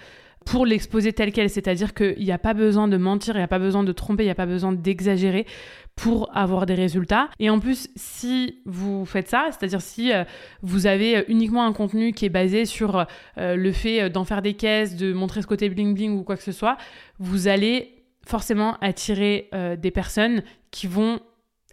pour 0.48 0.64
l'exposer 0.64 1.12
tel 1.12 1.30
quel. 1.30 1.50
C'est-à-dire 1.50 1.92
qu'il 1.92 2.24
n'y 2.24 2.32
a 2.32 2.38
pas 2.38 2.54
besoin 2.54 2.88
de 2.88 2.96
mentir, 2.96 3.34
il 3.34 3.38
n'y 3.38 3.44
a 3.44 3.48
pas 3.48 3.58
besoin 3.58 3.84
de 3.84 3.92
tromper, 3.92 4.22
il 4.22 4.26
n'y 4.26 4.32
a 4.32 4.34
pas 4.34 4.46
besoin 4.46 4.72
d'exagérer 4.72 5.46
pour 5.94 6.34
avoir 6.34 6.64
des 6.64 6.74
résultats. 6.74 7.28
Et 7.38 7.50
en 7.50 7.58
plus, 7.58 7.90
si 7.96 8.60
vous 8.64 9.04
faites 9.04 9.28
ça, 9.28 9.48
c'est-à-dire 9.50 9.82
si 9.82 10.10
euh, 10.12 10.24
vous 10.62 10.86
avez 10.86 11.24
uniquement 11.28 11.66
un 11.66 11.72
contenu 11.74 12.12
qui 12.12 12.24
est 12.24 12.30
basé 12.30 12.64
sur 12.64 13.06
euh, 13.36 13.56
le 13.56 13.72
fait 13.72 14.08
d'en 14.08 14.24
faire 14.24 14.40
des 14.40 14.54
caisses, 14.54 14.96
de 14.96 15.12
montrer 15.12 15.42
ce 15.42 15.46
côté 15.46 15.68
bling 15.68 15.94
bling 15.94 16.12
ou 16.16 16.22
quoi 16.22 16.36
que 16.36 16.42
ce 16.42 16.52
soit, 16.52 16.78
vous 17.18 17.48
allez 17.48 18.04
forcément 18.26 18.78
attirer 18.80 19.48
euh, 19.54 19.76
des 19.76 19.90
personnes 19.90 20.42
qui 20.70 20.86
vont 20.86 21.20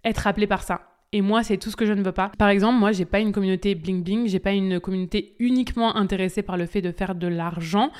être 0.04 0.26
appelées 0.26 0.46
par 0.46 0.62
ça. 0.62 0.82
Et 1.12 1.22
moi, 1.22 1.42
c'est 1.42 1.56
tout 1.56 1.70
ce 1.70 1.76
que 1.76 1.86
je 1.86 1.92
ne 1.94 2.02
veux 2.02 2.12
pas. 2.12 2.30
Par 2.36 2.48
exemple, 2.48 2.78
moi, 2.78 2.92
j'ai 2.92 3.06
pas 3.06 3.20
une 3.20 3.32
communauté 3.32 3.74
bling 3.74 4.02
bling, 4.02 4.26
j'ai 4.26 4.40
pas 4.40 4.52
une 4.52 4.80
communauté 4.80 5.34
uniquement 5.38 5.96
intéressée 5.96 6.42
par 6.42 6.58
le 6.58 6.66
fait 6.66 6.82
de 6.82 6.92
faire 6.92 7.14
de 7.14 7.26
l'argent, 7.26 7.90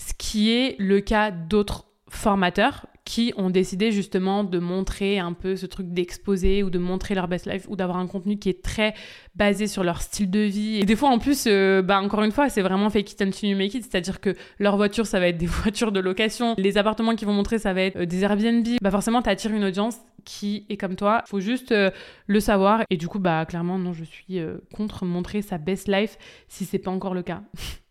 ce 0.00 0.14
qui 0.16 0.50
est 0.50 0.76
le 0.78 1.00
cas 1.00 1.30
d'autres 1.30 1.84
formateurs 2.08 2.86
qui 3.04 3.32
ont 3.36 3.50
décidé 3.50 3.92
justement 3.92 4.44
de 4.44 4.58
montrer 4.58 5.18
un 5.18 5.32
peu 5.32 5.56
ce 5.56 5.66
truc 5.66 5.92
d'exposer 5.92 6.62
ou 6.62 6.70
de 6.70 6.78
montrer 6.78 7.14
leur 7.14 7.28
best 7.28 7.46
life 7.46 7.66
ou 7.68 7.76
d'avoir 7.76 7.98
un 7.98 8.06
contenu 8.06 8.38
qui 8.38 8.48
est 8.48 8.62
très 8.62 8.94
basé 9.34 9.66
sur 9.66 9.82
leur 9.82 10.00
style 10.00 10.30
de 10.30 10.40
vie. 10.40 10.78
Et 10.78 10.84
des 10.84 10.96
fois 10.96 11.08
en 11.08 11.18
plus, 11.18 11.44
euh, 11.46 11.82
bah 11.82 12.00
encore 12.00 12.22
une 12.22 12.30
fois, 12.30 12.48
c'est 12.48 12.62
vraiment 12.62 12.88
fake 12.88 13.12
it 13.12 13.22
until 13.22 13.48
you 13.48 13.56
make 13.56 13.74
it, 13.74 13.82
c'est-à-dire 13.82 14.20
que 14.20 14.36
leur 14.58 14.76
voiture, 14.76 15.06
ça 15.06 15.18
va 15.18 15.28
être 15.28 15.38
des 15.38 15.46
voitures 15.62 15.92
de 15.92 16.00
location, 16.00 16.54
les 16.56 16.78
appartements 16.78 17.16
qu'ils 17.16 17.26
vont 17.26 17.34
montrer, 17.34 17.58
ça 17.58 17.72
va 17.72 17.82
être 17.82 17.96
euh, 17.96 18.06
des 18.06 18.22
Airbnb. 18.22 18.66
Bah 18.80 18.90
forcément, 18.90 19.22
t'attires 19.22 19.52
une 19.52 19.64
audience 19.64 19.96
qui 20.24 20.66
est 20.68 20.76
comme 20.76 20.96
toi. 20.96 21.22
Faut 21.26 21.40
juste 21.40 21.72
euh, 21.72 21.90
le 22.26 22.40
savoir. 22.40 22.82
Et 22.90 22.96
du 22.96 23.08
coup, 23.08 23.18
bah 23.18 23.44
clairement, 23.44 23.78
non, 23.78 23.92
je 23.92 24.04
suis 24.04 24.38
contre 24.74 25.04
montrer 25.04 25.42
sa 25.42 25.58
best 25.58 25.88
life 25.88 26.16
si 26.48 26.64
c'est 26.64 26.78
pas 26.78 26.90
encore 26.90 27.14
le 27.14 27.22
cas. 27.22 27.42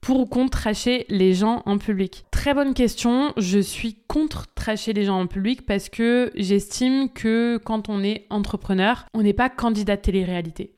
pour 0.00 0.20
ou 0.20 0.26
contre 0.26 0.58
tracher 0.58 1.06
les 1.08 1.34
gens 1.34 1.62
en 1.66 1.78
public 1.78 2.24
Très 2.30 2.54
bonne 2.54 2.74
question. 2.74 3.32
Je 3.36 3.58
suis 3.58 3.98
contre 4.08 4.46
tracher 4.54 4.92
les 4.92 5.04
gens 5.04 5.20
en 5.20 5.26
public 5.26 5.66
parce 5.66 5.88
que 5.88 6.30
j'estime 6.34 7.10
que 7.10 7.60
quand 7.64 7.88
on 7.88 8.02
est 8.02 8.26
entrepreneur, 8.30 9.06
on 9.14 9.22
n'est 9.22 9.32
pas 9.34 9.50
candidat 9.50 9.96
de 9.96 10.02
télé-réalité. 10.02 10.72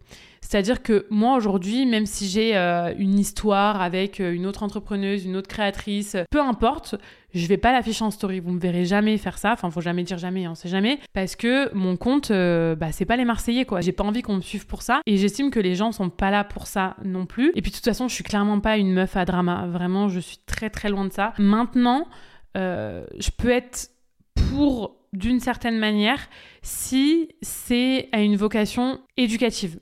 C'est-à-dire 0.53 0.83
que 0.83 1.07
moi 1.09 1.35
aujourd'hui, 1.35 1.87
même 1.87 2.05
si 2.05 2.29
j'ai 2.29 2.59
euh, 2.59 2.93
une 2.99 3.19
histoire 3.19 3.81
avec 3.81 4.21
euh, 4.21 4.35
une 4.35 4.45
autre 4.45 4.62
entrepreneuse, 4.62 5.25
une 5.25 5.35
autre 5.35 5.49
créatrice, 5.49 6.15
peu 6.31 6.43
importe, 6.43 6.95
je 7.33 7.47
vais 7.47 7.57
pas 7.57 7.73
l'afficher 7.73 8.05
en 8.05 8.11
story. 8.11 8.38
Vous 8.41 8.51
me 8.51 8.61
verrez 8.61 8.85
jamais 8.85 9.17
faire 9.17 9.38
ça. 9.38 9.55
Enfin, 9.55 9.71
faut 9.71 9.81
jamais 9.81 10.03
dire 10.03 10.19
jamais, 10.19 10.47
on 10.47 10.55
sait 10.55 10.69
jamais. 10.69 10.99
Parce 11.15 11.37
que 11.37 11.75
mon 11.75 11.97
compte, 11.97 12.33
euh, 12.33 12.77
bah, 12.77 12.93
c'est 12.93 13.07
pas 13.07 13.17
les 13.17 13.25
Marseillais, 13.25 13.65
quoi. 13.65 13.81
J'ai 13.81 13.93
pas 13.93 14.05
envie 14.05 14.21
qu'on 14.21 14.37
me 14.37 14.43
suive 14.43 14.67
pour 14.67 14.83
ça. 14.83 15.01
Et 15.07 15.17
j'estime 15.17 15.51
que 15.51 15.59
les 15.59 15.75
gens 15.75 15.91
sont 15.91 16.11
pas 16.11 16.31
là 16.31 16.45
pour 16.45 16.67
ça 16.67 16.97
non 17.03 17.25
plus. 17.25 17.51
Et 17.55 17.62
puis, 17.62 17.71
de 17.71 17.77
toute 17.77 17.87
façon, 17.87 18.09
je 18.09 18.15
suis 18.15 18.25
clairement 18.25 18.61
pas 18.61 18.77
une 18.77 18.93
meuf 18.93 19.17
à 19.17 19.25
drama. 19.25 19.67
Vraiment, 19.69 20.11
je 20.11 20.21
suis 20.21 20.37
très, 20.45 20.69
très 20.69 20.91
loin 20.91 21.07
de 21.07 21.15
ça. 21.15 21.33
Maintenant, 21.38 22.09
je 22.55 23.31
peux 23.38 23.49
être 23.49 23.88
pour 24.35 24.97
d'une 25.15 25.41
certaine 25.41 25.79
manière 25.79 26.21
si 26.61 27.31
c'est 27.41 28.11
à 28.12 28.21
une 28.21 28.37
vocation 28.37 29.01
éducative. 29.17 29.79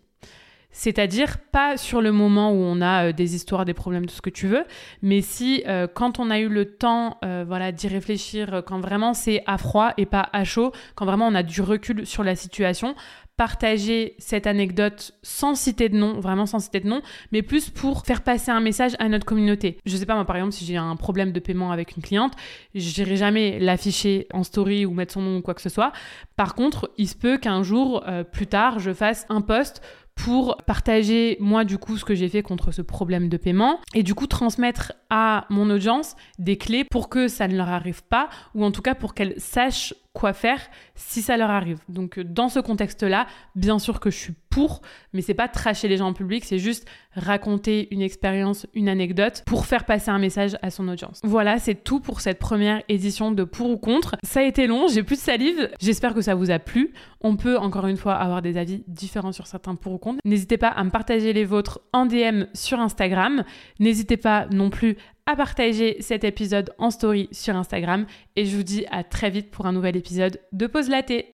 C'est-à-dire 0.83 1.37
pas 1.37 1.77
sur 1.77 2.01
le 2.01 2.11
moment 2.11 2.53
où 2.53 2.57
on 2.57 2.81
a 2.81 3.09
euh, 3.09 3.13
des 3.13 3.35
histoires, 3.35 3.67
des 3.67 3.75
problèmes, 3.75 4.07
tout 4.07 4.15
ce 4.15 4.23
que 4.23 4.31
tu 4.31 4.47
veux, 4.47 4.65
mais 5.03 5.21
si 5.21 5.63
euh, 5.67 5.87
quand 5.87 6.19
on 6.19 6.31
a 6.31 6.39
eu 6.39 6.49
le 6.49 6.65
temps 6.65 7.19
euh, 7.23 7.45
voilà, 7.47 7.71
d'y 7.71 7.87
réfléchir, 7.87 8.63
quand 8.67 8.81
vraiment 8.81 9.13
c'est 9.13 9.43
à 9.47 9.59
froid 9.59 9.93
et 9.99 10.07
pas 10.07 10.31
à 10.33 10.43
chaud, 10.45 10.73
quand 10.95 11.05
vraiment 11.05 11.27
on 11.27 11.35
a 11.35 11.43
du 11.43 11.61
recul 11.61 12.07
sur 12.07 12.25
la 12.25 12.35
situation, 12.35 12.95
partager 13.37 14.15
cette 14.19 14.47
anecdote 14.47 15.13
sans 15.23 15.55
citer 15.55 15.91
de 15.91 15.99
nom, 15.99 16.19
vraiment 16.19 16.47
sans 16.47 16.61
citer 16.61 16.81
de 16.81 16.89
nom, 16.89 17.03
mais 17.31 17.43
plus 17.43 17.69
pour 17.69 18.07
faire 18.07 18.23
passer 18.23 18.51
un 18.51 18.61
message 18.61 18.93
à 18.99 19.09
notre 19.11 19.27
communauté. 19.27 19.77
Je 19.85 19.95
sais 19.99 20.07
pas, 20.07 20.15
moi 20.15 20.25
par 20.25 20.37
exemple, 20.37 20.53
si 20.53 20.65
j'ai 20.65 20.79
un 20.79 20.97
problème 20.97 21.33
de 21.33 21.41
paiement 21.41 21.73
avec 21.73 21.95
une 21.97 22.03
cliente, 22.03 22.33
je 22.75 23.03
n'irai 23.03 23.17
jamais 23.17 23.59
l'afficher 23.59 24.27
en 24.33 24.45
story 24.45 24.87
ou 24.87 24.93
mettre 24.93 25.13
son 25.13 25.21
nom 25.21 25.37
ou 25.39 25.43
quoi 25.43 25.53
que 25.53 25.63
ce 25.63 25.69
soit. 25.69 25.93
Par 26.37 26.55
contre, 26.55 26.91
il 26.97 27.07
se 27.07 27.17
peut 27.17 27.37
qu'un 27.37 27.63
jour, 27.63 28.03
plus 28.33 28.47
tard, 28.47 28.79
je 28.79 28.93
fasse 28.95 29.27
un 29.29 29.43
post 29.43 29.83
pour 30.25 30.59
partager 30.67 31.39
moi 31.41 31.65
du 31.65 31.79
coup 31.79 31.97
ce 31.97 32.05
que 32.05 32.15
j'ai 32.15 32.29
fait 32.29 32.43
contre 32.43 32.73
ce 32.73 32.83
problème 32.83 33.31
de 33.31 33.39
paiement 33.39 33.81
et 33.95 34.03
du 34.03 34.15
coup 34.15 34.27
transmettre 34.27 34.93
à 35.09 35.47
mon 35.49 35.71
audience 35.71 36.15
des 36.39 36.59
clés 36.59 36.85
pour 36.85 37.09
que 37.09 37.27
ça 37.27 37.49
ne 37.49 37.57
leur 37.57 37.71
arrive 37.71 38.03
pas 38.05 38.29
ou 38.55 38.63
en 38.63 38.71
tout 38.71 38.83
cas 38.83 38.95
pour 38.95 39.15
qu'elles 39.15 39.35
sachent 39.39 39.95
quoi 40.13 40.33
faire 40.33 40.61
si 40.95 41.23
ça 41.23 41.37
leur 41.37 41.51
arrive. 41.51 41.79
Donc 41.89 42.19
euh, 42.19 42.25
dans 42.25 42.49
ce 42.49 42.59
contexte-là, 42.59 43.27
bien 43.55 43.79
sûr 43.79 44.01
que 44.01 44.11
je 44.11 44.17
suis 44.17 44.35
pour, 44.51 44.83
mais 45.13 45.23
c'est 45.23 45.35
pas 45.35 45.47
tracher 45.47 45.87
les 45.87 45.97
gens 45.97 46.09
en 46.09 46.13
public, 46.13 46.45
c'est 46.45 46.59
juste 46.59 46.89
raconter 47.15 47.89
une 47.93 48.03
expérience, 48.03 48.67
une 48.75 48.89
anecdote 48.89 49.45
pour 49.47 49.67
faire 49.67 49.85
passer 49.85 50.11
un 50.11 50.19
message 50.19 50.57
à 50.63 50.71
son 50.71 50.89
audience. 50.89 51.21
Voilà, 51.23 51.59
c'est 51.59 51.77
tout 51.77 52.01
pour 52.01 52.21
cette 52.21 52.41
première 52.41 52.83
édition 52.89 53.31
de 53.31 53.45
Pour 53.45 53.71
ou 53.71 53.77
Contre. 53.77 54.17
Ça 54.25 54.41
a 54.41 54.43
été 54.43 54.67
long, 54.67 54.89
j'ai 54.89 55.05
plus 55.05 55.17
de 55.17 55.21
salive. 55.21 55.71
J'espère 55.81 56.15
que 56.15 56.23
ça 56.23 56.35
vous 56.35 56.51
a 56.51 56.59
plu. 56.59 56.93
On 57.21 57.37
peut 57.37 57.57
encore 57.57 57.87
une 57.87 57.97
fois 57.97 58.15
avoir 58.15 58.43
des 58.43 58.57
avis 58.57 58.83
différents 58.89 59.33
sur 59.33 59.47
certains 59.47 59.77
pour 59.77 59.93
ou 59.93 59.99
contre. 59.99 60.19
N'hésitez 60.25 60.59
pas 60.59 60.69
à 60.69 60.83
me 60.83 60.91
partager 60.91 61.33
les 61.33 61.45
vôtres 61.45 61.81
en 61.93 62.07
DM 62.07 62.45
sur 62.55 62.81
Instagram. 62.81 63.45
N'hésitez 63.79 64.17
pas 64.17 64.47
non 64.51 64.71
plus 64.71 64.97
à 65.27 65.37
partager 65.37 65.97
cet 66.01 66.25
épisode 66.25 66.73
en 66.79 66.91
story 66.91 67.29
sur 67.33 67.57
Instagram 67.57 68.07
et 68.37 68.47
je 68.47 68.57
vous 68.57 68.63
dis 68.63 68.85
à 68.91 69.05
très 69.05 69.31
vite 69.31 69.51
pour 69.51 69.67
un 69.67 69.73
nouvel 69.73 69.97
épisode 69.97 70.41
de 70.53 70.67
Pause 70.67 70.89
Laté. 70.89 71.27